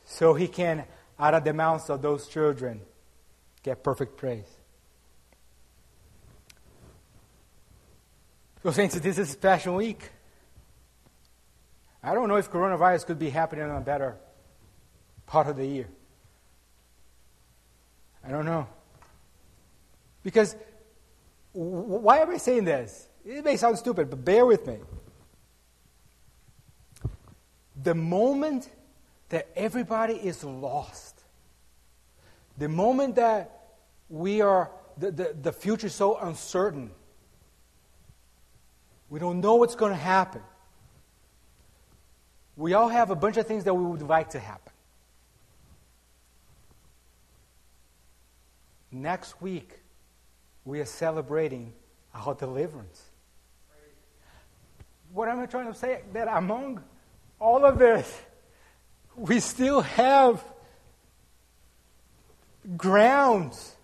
[0.05, 0.86] so he can
[1.20, 2.82] out of the mouths of those children
[3.64, 4.45] get perfect praise.
[8.64, 10.09] So, Saints, this is Passion week.
[12.03, 14.18] I don't know if coronavirus could be happening on a better
[15.26, 15.88] part of the year.
[18.24, 18.68] I don't know.
[20.24, 20.55] Because
[21.53, 23.07] why am I saying this?
[23.26, 24.78] It may sound stupid, but bear with me.
[27.84, 28.70] The moment
[29.30, 31.22] that everybody is lost,
[32.58, 33.52] the moment that
[34.10, 36.92] we are, the, the, the future is so uncertain,
[39.10, 40.42] we don't know what's going to happen.
[42.56, 44.72] We all have a bunch of things that we would like to happen.
[48.92, 49.80] Next week,
[50.66, 51.74] we are celebrating
[52.14, 53.04] our deliverance.
[55.14, 56.02] What am I trying to say?
[56.14, 56.84] That among
[57.42, 58.22] all of this,
[59.16, 60.42] we still have
[62.78, 63.76] grounds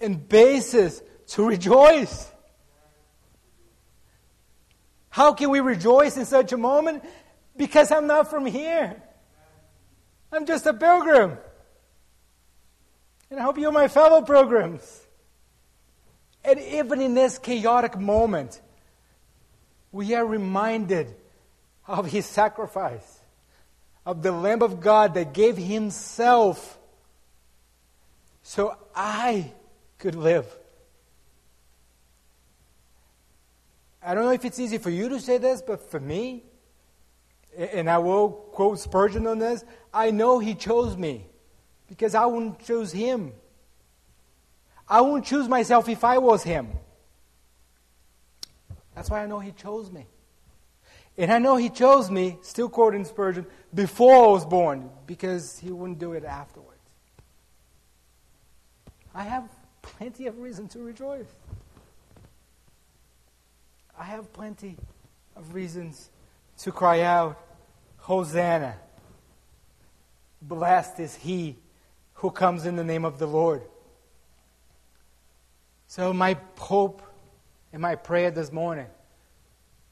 [0.00, 2.28] and basis to rejoice.
[5.10, 7.04] How can we rejoice in such a moment?
[7.54, 8.96] Because I'm not from here.
[10.32, 11.36] I'm just a pilgrim.
[13.30, 15.06] And I hope you're my fellow pilgrims.
[16.42, 18.58] And even in this chaotic moment,
[19.92, 21.14] we are reminded
[21.90, 23.18] of his sacrifice,
[24.06, 26.78] of the Lamb of God that gave himself
[28.44, 29.50] so I
[29.98, 30.46] could live.
[34.00, 36.44] I don't know if it's easy for you to say this, but for me,
[37.56, 41.26] and I will quote Spurgeon on this, I know he chose me
[41.88, 43.32] because I wouldn't choose him.
[44.88, 46.68] I wouldn't choose myself if I was him.
[48.94, 50.06] That's why I know he chose me.
[51.18, 55.70] And I know he chose me, still quoting Spurgeon, before I was born, because he
[55.70, 56.70] wouldn't do it afterwards.
[59.14, 59.48] I have
[59.82, 61.26] plenty of reason to rejoice.
[63.98, 64.76] I have plenty
[65.36, 66.10] of reasons
[66.58, 67.38] to cry out,
[67.98, 68.76] Hosanna!
[70.40, 71.56] Blessed is he
[72.14, 73.62] who comes in the name of the Lord.
[75.86, 77.02] So, my hope
[77.72, 78.86] and my prayer this morning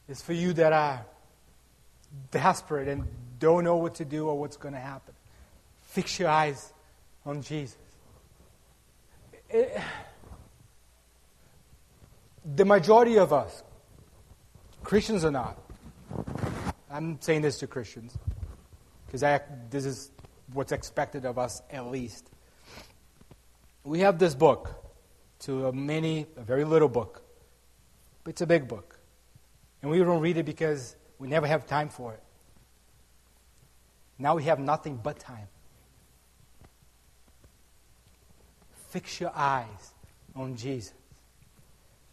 [0.09, 1.05] is for you that are
[2.31, 3.05] desperate and
[3.39, 5.15] don't know what to do or what's going to happen.
[5.89, 6.73] Fix your eyes
[7.25, 7.77] on Jesus.
[9.51, 9.81] It,
[12.55, 13.63] the majority of us,
[14.83, 15.59] Christians or not,
[16.91, 18.17] I'm saying this to Christians
[19.07, 19.23] because
[19.71, 20.11] this is
[20.53, 22.31] what's expected of us at least.
[23.85, 24.75] We have this book,
[25.41, 27.23] to a many, a very little book,
[28.25, 28.98] but it's a big book.
[29.83, 32.23] And we don't read it because we never have time for it.
[34.19, 35.49] Now we have nothing but time.
[38.89, 39.93] Fix your eyes
[40.35, 40.93] on Jesus.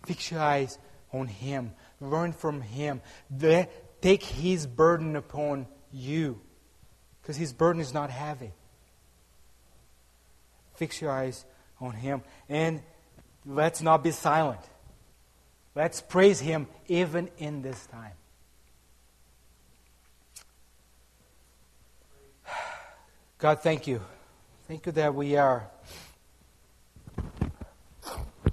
[0.06, 0.78] Fix your eyes
[1.12, 1.72] on Him.
[2.00, 3.02] Learn from Him.
[4.02, 6.40] Take His burden upon you.
[7.22, 8.52] Because His burden is not heavy.
[10.76, 11.46] Fix your eyes
[11.80, 12.22] on Him.
[12.50, 12.84] And
[13.46, 14.62] let's not be silent.
[15.76, 18.14] Let's praise Him even in this time.
[23.38, 24.02] God, thank you.
[24.68, 25.70] Thank you that we are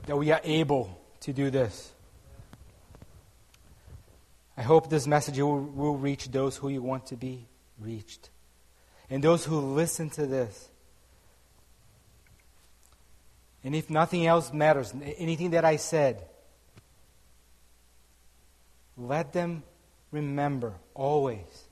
[0.07, 1.93] that we are able to do this.
[4.57, 7.47] I hope this message will, will reach those who you want to be
[7.79, 8.31] reached.
[9.09, 10.69] And those who listen to this.
[13.65, 16.25] And if nothing else matters, anything that I said,
[18.97, 19.63] let them
[20.11, 21.69] remember always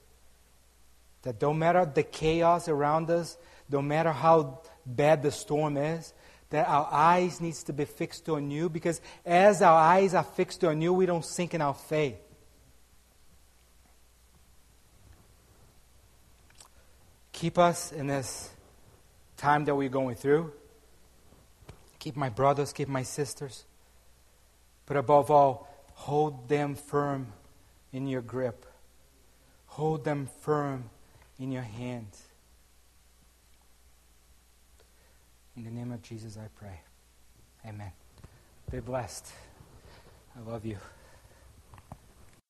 [1.22, 3.36] that no matter the chaos around us,
[3.68, 6.12] no matter how bad the storm is,
[6.50, 10.64] that our eyes needs to be fixed on you because as our eyes are fixed
[10.64, 12.16] on you, we don't sink in our faith.
[17.32, 18.50] Keep us in this
[19.36, 20.52] time that we're going through.
[21.98, 23.64] Keep my brothers, keep my sisters.
[24.86, 25.69] But above all,
[26.00, 27.26] hold them firm
[27.92, 28.64] in your grip.
[29.66, 30.88] Hold them firm
[31.38, 32.22] in your hands.
[35.56, 36.80] In the name of Jesus, I pray.
[37.66, 37.92] Amen.
[38.70, 39.26] Be blessed.
[40.34, 40.78] I love you.